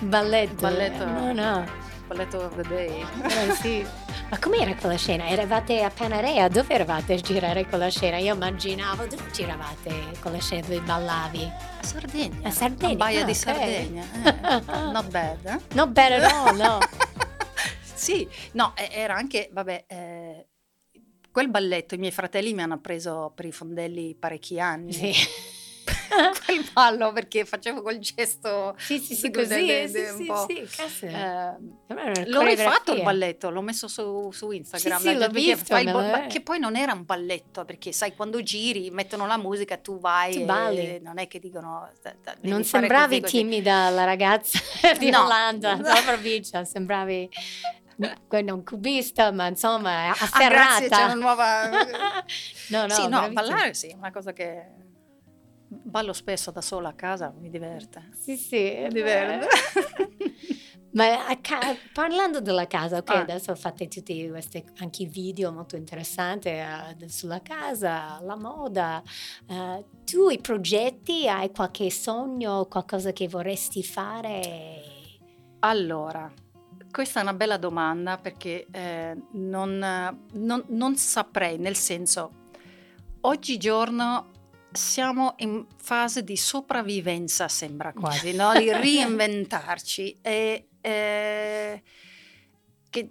balletto. 0.00 0.54
balletto. 0.56 1.04
No, 1.04 1.32
no. 1.32 1.64
Balletto 2.12 2.38
of 2.38 2.54
the 2.60 2.68
day. 2.68 3.04
Eh, 3.22 3.54
sì. 3.54 3.86
Ma 4.28 4.38
com'era 4.38 4.74
quella 4.74 4.96
scena? 4.96 5.28
Eravate 5.28 5.82
a 5.82 5.90
Panarea? 5.90 6.46
Dove 6.48 6.74
eravate 6.74 7.14
a 7.14 7.16
girare 7.16 7.66
quella 7.66 7.88
scena? 7.88 8.18
Io 8.18 8.34
immaginavo 8.34 9.06
dove 9.06 9.30
giravate 9.32 10.12
con 10.20 10.32
la 10.32 10.38
scena 10.38 10.60
dove 10.66 10.80
ballavi. 10.80 11.42
A 11.80 11.82
Sardegna. 11.82 12.48
A 12.48 12.50
Sardegna, 12.50 12.92
A 12.92 12.96
Baia 12.96 13.22
ah, 13.22 13.24
di. 13.24 13.34
Sardegna. 13.34 14.04
eh. 14.24 14.60
Not 14.92 15.08
bad, 15.08 15.46
eh? 15.46 15.60
Not 15.74 15.88
bad 15.90 16.12
at 16.12 16.32
all, 16.32 16.56
no. 16.56 16.78
sì, 17.82 18.28
no, 18.52 18.74
era 18.76 19.14
anche, 19.14 19.48
vabbè, 19.50 19.84
eh, 19.88 20.46
quel 21.30 21.48
balletto 21.48 21.94
i 21.94 21.98
miei 21.98 22.12
fratelli 22.12 22.52
mi 22.52 22.62
hanno 22.62 22.78
preso 22.78 23.32
per 23.34 23.46
i 23.46 23.52
fondelli 23.52 24.14
parecchi 24.14 24.60
anni. 24.60 24.92
Sì. 24.92 25.12
quel 26.44 26.68
ballo 26.72 27.12
perché 27.12 27.44
facevo 27.44 27.82
quel 27.82 27.98
gesto 27.98 28.74
sì 28.78 28.98
sì 28.98 29.14
sì 29.14 29.30
così 29.32 29.66
de, 29.66 29.90
de, 29.90 30.06
sì, 30.08 30.30
sì, 30.66 30.88
sì, 30.88 31.06
eh, 31.06 32.24
l'ho 32.26 32.42
rifatto 32.42 32.92
il 32.92 33.02
balletto 33.02 33.50
l'ho 33.50 33.62
messo 33.62 33.88
su, 33.88 34.30
su 34.32 34.50
Instagram 34.50 35.00
sì, 35.00 35.08
sì, 35.08 35.14
l'ho 35.14 35.28
visto, 35.28 35.82
bo- 35.84 36.26
che 36.28 36.40
poi 36.42 36.58
non 36.58 36.76
era 36.76 36.92
un 36.92 37.04
balletto 37.04 37.64
perché 37.64 37.92
sai 37.92 38.14
quando 38.14 38.42
giri 38.42 38.90
mettono 38.90 39.26
la 39.26 39.36
musica 39.36 39.76
tu 39.76 39.98
vai 39.98 40.32
tu 40.34 40.44
balli. 40.44 41.00
non 41.00 41.18
è 41.18 41.26
che 41.28 41.38
dicono 41.38 41.90
non 42.40 42.64
sembravi 42.64 43.20
così, 43.20 43.38
timida 43.38 43.90
la 43.90 44.04
ragazza 44.04 44.58
di 44.98 45.10
no. 45.10 45.24
Olanda 45.24 45.76
la 45.80 46.00
provincia 46.04 46.64
sembravi 46.64 47.30
non 48.42 48.64
cubista, 48.64 49.30
ma 49.30 49.46
insomma 49.46 50.08
afferrata. 50.10 50.44
Ah, 50.44 50.48
grazie, 50.48 50.88
c'è 50.88 51.04
una 51.04 51.14
nuova... 51.14 51.68
no, 52.68 52.86
no, 52.86 52.94
sì, 52.94 53.08
no, 53.08 53.28
ballare 53.30 53.74
sì, 53.74 53.94
una 53.96 54.10
cosa 54.10 54.32
che 54.32 54.66
ballo 55.82 56.12
spesso 56.12 56.50
da 56.50 56.60
sola 56.60 56.90
a 56.90 56.94
casa, 56.94 57.32
mi 57.38 57.48
diverte. 57.48 58.10
Sì, 58.18 58.36
sì. 58.36 58.78
Mi 58.82 58.88
diverte. 58.88 59.46
Ma 60.94 61.06
ca- 61.40 61.74
parlando 61.94 62.40
della 62.42 62.66
casa, 62.66 62.98
ok, 62.98 63.10
ah. 63.10 63.20
adesso 63.20 63.54
fate 63.54 63.88
tutti 63.88 64.28
questi 64.28 64.62
anche 64.78 65.06
video 65.06 65.50
molto 65.50 65.76
interessanti 65.76 66.50
uh, 66.50 67.08
sulla 67.08 67.40
casa, 67.40 68.20
la 68.20 68.36
moda. 68.36 69.02
Uh, 69.46 69.82
tu 70.04 70.28
i 70.28 70.38
progetti, 70.38 71.26
hai 71.28 71.50
qualche 71.50 71.90
sogno, 71.90 72.66
qualcosa 72.66 73.12
che 73.12 73.26
vorresti 73.26 73.82
fare? 73.82 74.82
Allora, 75.60 76.30
questa 76.90 77.20
è 77.20 77.22
una 77.22 77.32
bella 77.32 77.56
domanda 77.56 78.18
perché 78.18 78.66
eh, 78.70 79.16
non, 79.32 79.78
non, 80.32 80.64
non 80.66 80.96
saprei, 80.96 81.56
nel 81.56 81.76
senso, 81.76 82.32
oggigiorno 83.22 84.31
siamo 84.72 85.34
in 85.38 85.66
fase 85.76 86.24
di 86.24 86.36
sopravvivenza, 86.36 87.48
sembra 87.48 87.92
quasi, 87.92 88.32
no? 88.34 88.52
di 88.54 88.70
reinventarci 88.72 90.18
e 90.20 90.68
eh, 90.80 91.82
che, 92.90 93.10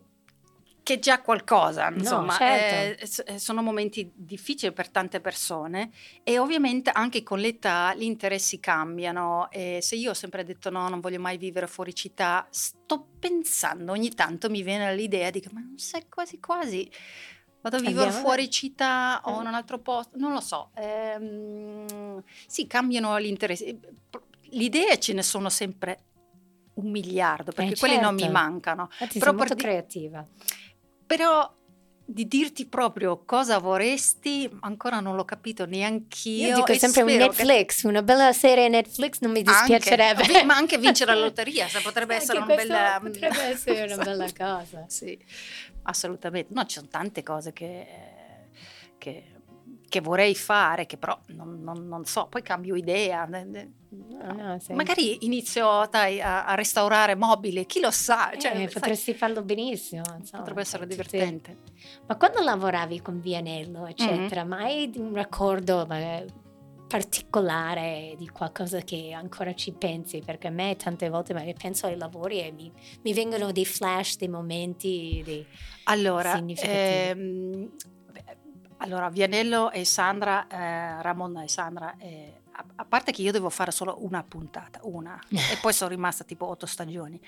che 0.83 0.99
già 0.99 1.21
qualcosa, 1.21 1.89
insomma, 1.89 2.33
no, 2.33 2.37
certo. 2.37 3.23
eh, 3.23 3.39
sono 3.39 3.61
momenti 3.61 4.11
difficili 4.13 4.73
per 4.73 4.89
tante 4.89 5.21
persone 5.21 5.91
e 6.23 6.37
ovviamente 6.37 6.89
anche 6.91 7.23
con 7.23 7.39
l'età 7.39 7.93
gli 7.95 8.03
interessi 8.03 8.59
cambiano 8.59 9.49
e 9.51 9.79
se 9.81 9.95
io 9.95 10.11
ho 10.11 10.15
sempre 10.15 10.43
detto 10.43 10.69
no, 10.69 10.89
non 10.89 10.99
voglio 10.99 11.19
mai 11.19 11.37
vivere 11.37 11.67
fuori 11.67 11.93
città, 11.93 12.47
sto 12.49 13.07
pensando 13.19 13.91
ogni 13.91 14.09
tanto 14.09 14.49
mi 14.49 14.63
viene 14.63 14.93
l'idea 14.95 15.29
di 15.29 15.39
che 15.39 15.49
ma 15.53 15.59
non 15.59 15.77
sai 15.77 16.05
quasi 16.09 16.39
quasi 16.39 16.89
Vado 17.61 17.77
a 17.77 17.79
vivere 17.79 18.07
Abbiamo 18.07 18.23
fuori 18.23 18.49
città 18.49 19.21
o 19.25 19.39
in 19.41 19.47
un 19.47 19.53
altro 19.53 19.79
posto, 19.79 20.17
non 20.17 20.33
lo 20.33 20.41
so. 20.41 20.71
Ehm, 20.75 22.23
sì, 22.47 22.65
cambiano 22.65 23.19
gli 23.19 23.27
interessi. 23.27 23.79
Le 24.53 24.63
idee 24.63 24.99
ce 24.99 25.13
ne 25.13 25.21
sono 25.21 25.49
sempre 25.49 25.99
un 26.75 26.89
miliardo, 26.89 27.51
perché 27.51 27.73
eh, 27.73 27.77
quelli 27.77 27.99
non 27.99 28.15
mi 28.15 28.21
certo. 28.21 28.33
mancano. 28.33 28.81
Infatti 28.91 29.19
però 29.19 29.31
sei 29.31 29.39
molto 29.39 29.53
di... 29.53 29.61
creativa. 29.61 30.25
Però 31.05 31.55
di 32.11 32.27
dirti 32.27 32.65
proprio 32.65 33.23
cosa 33.25 33.57
vorresti, 33.57 34.49
ancora 34.61 34.99
non 34.99 35.15
l'ho 35.15 35.25
capito 35.25 35.65
neanch'io. 35.65 36.47
Io 36.47 36.55
dico 36.55 36.73
sempre 36.73 37.01
un 37.01 37.13
Netflix, 37.17 37.81
che... 37.81 37.87
una 37.87 38.01
bella 38.01 38.33
serie 38.33 38.67
Netflix 38.67 39.19
non 39.21 39.31
mi 39.31 39.41
dispiacerebbe. 39.41 40.23
Anche, 40.23 40.43
ma 40.43 40.55
anche 40.55 40.77
vincere 40.77 41.13
la 41.13 41.19
lotteria, 41.25 41.67
se 41.67 41.79
potrebbe 41.81 42.15
essere 42.15 42.39
una 42.39 42.55
bella... 42.55 42.99
Potrebbe 43.01 43.41
essere 43.51 43.93
una 43.93 44.03
bella 44.03 44.27
cosa. 44.37 44.85
sì, 44.87 45.17
assolutamente. 45.83 46.53
No, 46.53 46.65
ci 46.65 46.75
sono 46.75 46.87
tante 46.89 47.23
cose 47.23 47.53
che, 47.53 47.87
che, 48.97 49.23
che 49.91 49.99
vorrei 49.99 50.35
fare, 50.35 50.85
che 50.85 50.95
però 50.95 51.19
non, 51.35 51.61
non, 51.61 51.85
non, 51.85 52.05
so, 52.05 52.27
poi 52.27 52.41
cambio 52.41 52.77
idea. 52.77 53.25
No, 53.25 54.33
no, 54.33 54.57
sì. 54.57 54.71
Magari 54.71 55.25
inizio 55.25 55.85
dai, 55.91 56.21
a, 56.21 56.45
a, 56.45 56.55
restaurare 56.55 57.13
mobili, 57.13 57.65
chi 57.65 57.81
lo 57.81 57.91
sa. 57.91 58.31
Cioè, 58.37 58.55
eh, 58.55 58.69
potresti 58.69 59.13
farlo 59.13 59.43
benissimo. 59.43 60.03
Insomma, 60.17 60.43
potrebbe 60.43 60.61
essere 60.61 60.87
divertente. 60.87 61.57
Sì. 61.75 61.97
Ma 62.07 62.15
quando 62.15 62.41
lavoravi 62.41 63.01
con 63.01 63.19
Vianello, 63.19 63.85
eccetera, 63.85 64.45
mm-hmm. 64.45 64.49
ma 64.49 64.57
hai 64.59 64.91
un 64.95 65.13
ricordo 65.13 65.85
particolare 66.87 68.15
di 68.17 68.29
qualcosa 68.29 68.79
che 68.79 69.11
ancora 69.11 69.53
ci 69.53 69.73
pensi? 69.73 70.21
Perché 70.25 70.47
a 70.47 70.51
me 70.51 70.77
tante 70.77 71.09
volte 71.09 71.33
penso 71.59 71.87
ai 71.87 71.97
lavori 71.97 72.39
e 72.39 72.53
mi, 72.53 72.71
mi 73.01 73.13
vengono 73.13 73.51
dei 73.51 73.65
flash, 73.65 74.15
dei 74.15 74.29
momenti 74.29 75.21
dei 75.25 75.45
allora, 75.83 76.37
ehm, 76.37 77.71
allora, 78.81 79.09
Vianello 79.09 79.71
e 79.71 79.85
Sandra, 79.85 80.47
eh, 80.47 81.01
Ramon 81.03 81.37
e 81.37 81.47
Sandra, 81.47 81.95
eh, 81.99 82.40
a, 82.75 82.85
parte 82.85 83.11
che 83.11 83.21
io 83.21 83.31
devo 83.31 83.49
fare 83.49 83.71
solo 83.71 83.97
una 84.01 84.23
puntata, 84.23 84.79
una, 84.83 85.19
e 85.29 85.57
poi 85.61 85.73
sono 85.73 85.89
rimasta 85.89 86.23
tipo 86.23 86.45
otto 86.45 86.65
stagioni, 86.65 87.19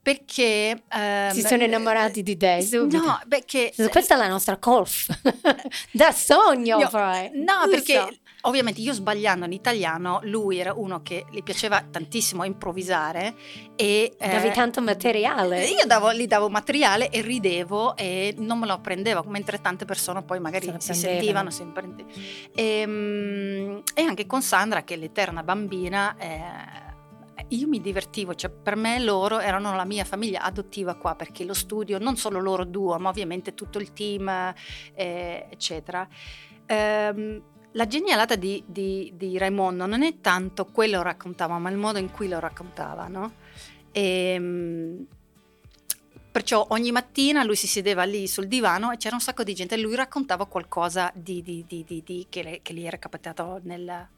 perché... 0.00 0.82
Ehm, 0.92 1.30
si 1.32 1.42
sono 1.42 1.62
innamorati 1.62 2.22
di 2.22 2.36
te 2.36 2.62
subito. 2.62 3.04
No, 3.04 3.20
perché... 3.28 3.72
Questa 3.90 4.14
è 4.14 4.18
la 4.18 4.28
nostra 4.28 4.56
golf, 4.60 5.08
da 5.92 6.12
sogno 6.12 6.78
io, 6.78 6.90
No, 6.92 7.68
perché 7.70 7.94
so. 7.94 8.08
ovviamente 8.42 8.80
io 8.80 8.92
sbagliando 8.92 9.44
in 9.44 9.52
italiano, 9.52 10.20
lui 10.24 10.58
era 10.58 10.72
uno 10.72 11.02
che 11.02 11.24
gli 11.30 11.42
piaceva 11.42 11.82
tantissimo 11.82 12.44
improvvisare 12.44 13.34
e... 13.76 14.14
Davi 14.18 14.48
eh, 14.48 14.52
tanto 14.52 14.80
materiale. 14.80 15.64
Io 15.66 15.84
davo, 15.86 16.12
gli 16.12 16.26
davo 16.26 16.48
materiale 16.48 17.10
e 17.10 17.20
ridevo 17.20 17.96
e 17.96 18.34
non 18.38 18.58
me 18.58 18.66
lo 18.66 18.78
prendevo, 18.80 19.24
mentre 19.26 19.60
tante 19.60 19.84
persone 19.84 20.22
poi 20.22 20.40
magari 20.40 20.72
si 20.78 20.94
sentivano 20.94 21.50
sempre. 21.50 21.90
E, 22.54 22.80
ehm, 22.80 23.82
e 23.94 24.02
anche 24.02 24.26
con 24.26 24.42
Sandra, 24.42 24.71
che 24.80 24.94
è 24.94 24.96
l'eterna 24.96 25.42
bambina, 25.42 26.16
eh, 26.16 26.90
io 27.48 27.68
mi 27.68 27.80
divertivo, 27.80 28.34
cioè 28.34 28.50
per 28.50 28.76
me 28.76 28.98
loro 28.98 29.38
erano 29.38 29.74
la 29.74 29.84
mia 29.84 30.04
famiglia 30.04 30.42
adottiva 30.42 30.94
qua, 30.94 31.14
perché 31.14 31.44
lo 31.44 31.54
studio, 31.54 31.98
non 31.98 32.16
solo 32.16 32.40
loro 32.40 32.64
due, 32.64 32.98
ma 32.98 33.10
ovviamente 33.10 33.54
tutto 33.54 33.78
il 33.78 33.92
team, 33.92 34.28
eh, 34.94 35.46
eccetera. 35.50 36.08
Eh, 36.66 37.42
la 37.74 37.86
genialata 37.86 38.36
di, 38.36 38.62
di, 38.66 39.12
di, 39.16 39.38
Raimondo 39.38 39.86
non 39.86 40.02
è 40.02 40.20
tanto 40.20 40.66
quello 40.66 40.98
che 40.98 41.04
raccontava, 41.04 41.58
ma 41.58 41.70
il 41.70 41.76
modo 41.76 41.98
in 41.98 42.10
cui 42.10 42.28
lo 42.28 42.38
raccontava, 42.38 43.08
no? 43.08 43.32
Ehm, 43.92 45.06
perciò 46.30 46.66
ogni 46.70 46.92
mattina 46.92 47.44
lui 47.44 47.56
si 47.56 47.66
sedeva 47.66 48.04
lì 48.04 48.26
sul 48.26 48.46
divano 48.46 48.90
e 48.90 48.96
c'era 48.96 49.14
un 49.14 49.20
sacco 49.20 49.42
di 49.42 49.54
gente 49.54 49.74
e 49.74 49.78
lui 49.78 49.94
raccontava 49.94 50.46
qualcosa 50.46 51.10
di, 51.14 51.42
di, 51.42 52.26
che, 52.28 52.42
le, 52.42 52.60
che, 52.62 52.74
gli 52.74 52.86
era 52.86 52.98
capitato 52.98 53.60
nel, 53.62 54.08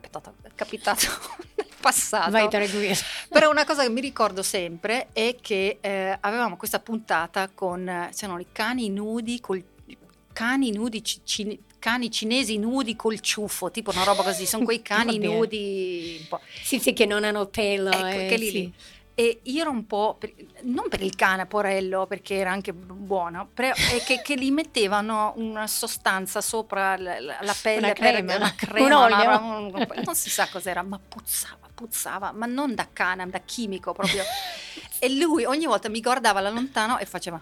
capitato, 0.00 0.34
capitato 0.54 1.06
nel 1.56 1.66
passato. 1.80 2.30
Vai 2.30 2.48
tranquillo. 2.48 2.94
Però 3.28 3.50
una 3.50 3.64
cosa 3.64 3.82
che 3.82 3.90
mi 3.90 4.00
ricordo 4.00 4.42
sempre 4.42 5.08
è 5.12 5.36
che 5.40 5.78
eh, 5.80 6.16
avevamo 6.20 6.56
questa 6.56 6.80
puntata 6.80 7.48
con 7.48 8.08
c'erano 8.14 8.40
i 8.40 8.46
cani 8.52 8.90
nudi 8.90 9.40
col 9.40 9.62
cani 10.32 10.70
nudi 10.70 11.02
c- 11.02 11.58
cani 11.78 12.10
cinesi 12.10 12.58
nudi 12.58 12.96
col 12.96 13.20
ciuffo, 13.20 13.70
tipo 13.70 13.90
una 13.90 14.04
roba 14.04 14.22
così, 14.22 14.46
sono 14.46 14.64
quei 14.64 14.82
cani 14.82 15.18
nudi 15.18 16.18
un 16.20 16.28
po'. 16.28 16.40
Sì, 16.62 16.78
sì, 16.78 16.92
che 16.92 17.06
non 17.06 17.24
hanno 17.24 17.46
pelo. 17.46 17.90
Ecco, 17.90 18.06
eh, 18.06 18.26
che 18.26 18.36
lì, 18.36 18.46
sì. 18.46 18.52
lì. 18.52 18.74
E 19.18 19.40
io 19.42 19.62
ero 19.62 19.72
un 19.72 19.84
po', 19.84 20.14
per, 20.16 20.32
non 20.62 20.88
per 20.88 21.02
il 21.02 21.16
cane 21.16 21.44
porello, 21.46 22.06
perché 22.06 22.36
era 22.36 22.52
anche 22.52 22.72
buono, 22.72 23.48
è 23.52 23.72
che, 24.06 24.22
che 24.22 24.36
gli 24.36 24.52
mettevano 24.52 25.32
una 25.38 25.66
sostanza 25.66 26.40
sopra 26.40 26.96
la, 26.96 27.18
la 27.18 27.56
pelle, 27.60 27.78
una 27.78 27.92
crema, 27.94 28.36
una 28.36 28.54
crema 28.54 28.86
un 28.86 28.92
olio. 28.92 29.16
Una, 29.16 29.86
non 30.04 30.14
si 30.14 30.30
sa 30.30 30.46
cos'era, 30.48 30.82
ma 30.82 31.00
puzzava, 31.00 31.68
puzzava, 31.74 32.30
ma 32.30 32.46
non 32.46 32.76
da 32.76 32.86
cane, 32.92 33.28
da 33.28 33.40
chimico 33.40 33.92
proprio. 33.92 34.22
e 35.00 35.10
lui 35.10 35.44
ogni 35.44 35.66
volta 35.66 35.88
mi 35.88 36.00
guardava 36.00 36.40
da 36.40 36.50
lontano 36.50 36.98
e 36.98 37.04
faceva 37.04 37.40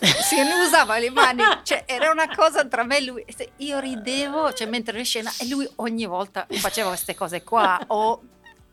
si 0.00 0.36
usava 0.64 0.98
le 0.98 1.10
mani, 1.10 1.42
cioè 1.64 1.82
era 1.86 2.12
una 2.12 2.32
cosa 2.32 2.64
tra 2.66 2.84
me 2.84 2.98
e 2.98 3.04
lui. 3.04 3.24
Io 3.56 3.80
ridevo, 3.80 4.52
cioè 4.52 4.68
mentre 4.68 4.96
in 4.96 5.04
scena, 5.04 5.32
e 5.40 5.48
lui 5.48 5.68
ogni 5.76 6.04
volta 6.04 6.46
faceva 6.50 6.90
queste 6.90 7.16
cose 7.16 7.42
qua, 7.42 7.80
o 7.88 8.22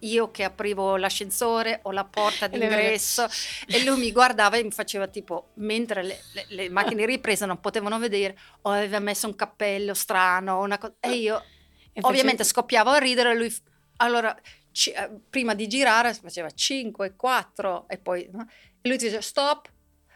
io 0.01 0.31
che 0.31 0.43
aprivo 0.43 0.95
l'ascensore 0.95 1.79
o 1.83 1.91
la 1.91 2.05
porta 2.05 2.47
d'ingresso 2.47 3.27
e 3.67 3.83
lui 3.83 3.99
mi 3.99 4.11
guardava 4.11 4.57
e 4.57 4.63
mi 4.63 4.71
faceva 4.71 5.07
tipo, 5.07 5.49
mentre 5.55 6.03
le, 6.03 6.19
le, 6.33 6.45
le 6.49 6.69
macchine 6.69 7.05
riprese 7.05 7.45
non 7.45 7.59
potevano 7.59 7.99
vedere, 7.99 8.37
o 8.63 8.69
aveva 8.71 8.99
messo 8.99 9.27
un 9.27 9.35
cappello 9.35 9.93
strano, 9.93 10.61
una 10.61 10.77
cosa, 10.77 10.93
e 10.99 11.11
io 11.13 11.43
e 11.93 11.99
ovviamente 12.03 12.43
scoppiavo 12.43 12.89
a 12.89 12.97
ridere, 12.97 13.35
lui, 13.35 13.53
allora, 13.97 14.35
c- 14.71 14.93
eh, 14.95 15.09
prima 15.29 15.53
di 15.53 15.67
girare 15.67 16.13
faceva 16.13 16.49
5, 16.49 17.15
4 17.15 17.85
e 17.89 17.97
poi, 17.97 18.29
no? 18.31 18.47
e 18.81 18.87
lui 18.87 18.97
diceva 18.97 19.21
stop, 19.21 19.69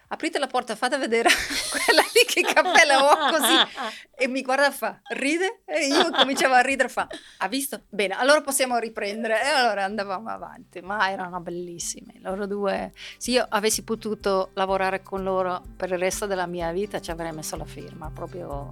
aprite 0.07 0.39
la 0.39 0.47
porta, 0.47 0.75
fate 0.75 0.97
vedere 0.97 1.29
quella 1.69 2.01
lì 2.01 2.25
che 2.25 2.41
cappello 2.41 2.99
ho 2.99 3.29
così. 3.31 4.03
E 4.17 4.29
mi 4.29 4.41
guarda 4.43 4.71
fa, 4.71 5.01
ride 5.09 5.63
e 5.65 5.87
io 5.87 6.09
cominciavo 6.09 6.53
a 6.53 6.61
ridere, 6.61 6.87
fa, 6.87 7.05
ha 7.39 7.47
visto? 7.49 7.81
Bene, 7.89 8.15
allora 8.15 8.39
possiamo 8.39 8.77
riprendere. 8.77 9.43
E 9.43 9.47
allora 9.47 9.83
andavamo 9.83 10.29
avanti, 10.29 10.79
ma 10.79 11.11
erano 11.11 11.41
bellissime. 11.41 12.13
Loro 12.21 12.47
due, 12.47 12.93
se 13.17 13.31
io 13.31 13.45
avessi 13.49 13.83
potuto 13.83 14.51
lavorare 14.53 15.03
con 15.03 15.21
loro 15.21 15.61
per 15.75 15.91
il 15.91 15.97
resto 15.97 16.27
della 16.27 16.45
mia 16.45 16.71
vita 16.71 17.01
ci 17.01 17.11
avrei 17.11 17.33
messo 17.33 17.57
la 17.57 17.65
firma, 17.65 18.09
proprio 18.09 18.71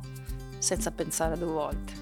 senza 0.60 0.92
pensare 0.92 1.38
due 1.38 1.52
volte. 1.52 1.94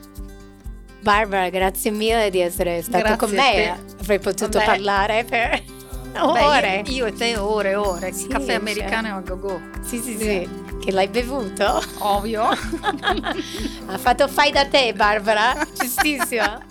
Barbara, 1.02 1.50
grazie 1.50 1.90
mille 1.90 2.30
di 2.30 2.40
essere 2.40 2.84
stata 2.84 3.00
Grazie 3.00 3.18
con 3.18 3.32
me. 3.32 3.70
Avrei 4.02 4.20
potuto 4.20 4.60
Vabbè. 4.60 4.66
parlare 4.66 5.24
per 5.24 5.64
Beh, 6.12 6.20
ore. 6.46 6.84
io, 6.88 6.94
io 6.94 7.06
e 7.08 7.14
te 7.14 7.38
ore 7.38 7.70
e 7.72 7.76
ore, 7.76 8.12
Sì, 8.12 8.28
caffè 8.28 8.46
cioè. 8.48 8.56
americano 8.56 9.16
a 9.16 9.20
go 9.22 9.38
go, 9.40 9.62
Sì, 9.82 9.98
sì, 10.00 10.18
sì. 10.18 10.50
Che 10.82 10.92
l'hai 10.92 11.08
bevuto? 11.08 11.82
ovvio. 12.00 12.44
ha 13.88 13.98
fatto 13.98 14.28
fai 14.28 14.52
da 14.52 14.66
te, 14.66 14.94
Barbara. 14.94 15.54
Giustissimo. 15.78 16.64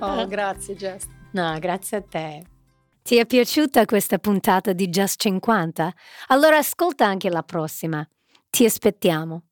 oh, 0.00 0.26
grazie 0.26 0.74
Jess. 0.76 1.04
No, 1.32 1.58
grazie 1.58 1.96
a 1.98 2.02
te. 2.02 2.42
Ti 3.02 3.16
è 3.18 3.26
piaciuta 3.26 3.84
questa 3.84 4.18
puntata 4.18 4.72
di 4.72 4.88
Just 4.88 5.20
50? 5.20 5.92
Allora 6.28 6.58
ascolta 6.58 7.06
anche 7.06 7.30
la 7.30 7.42
prossima. 7.42 8.06
Ti 8.50 8.64
aspettiamo. 8.64 9.42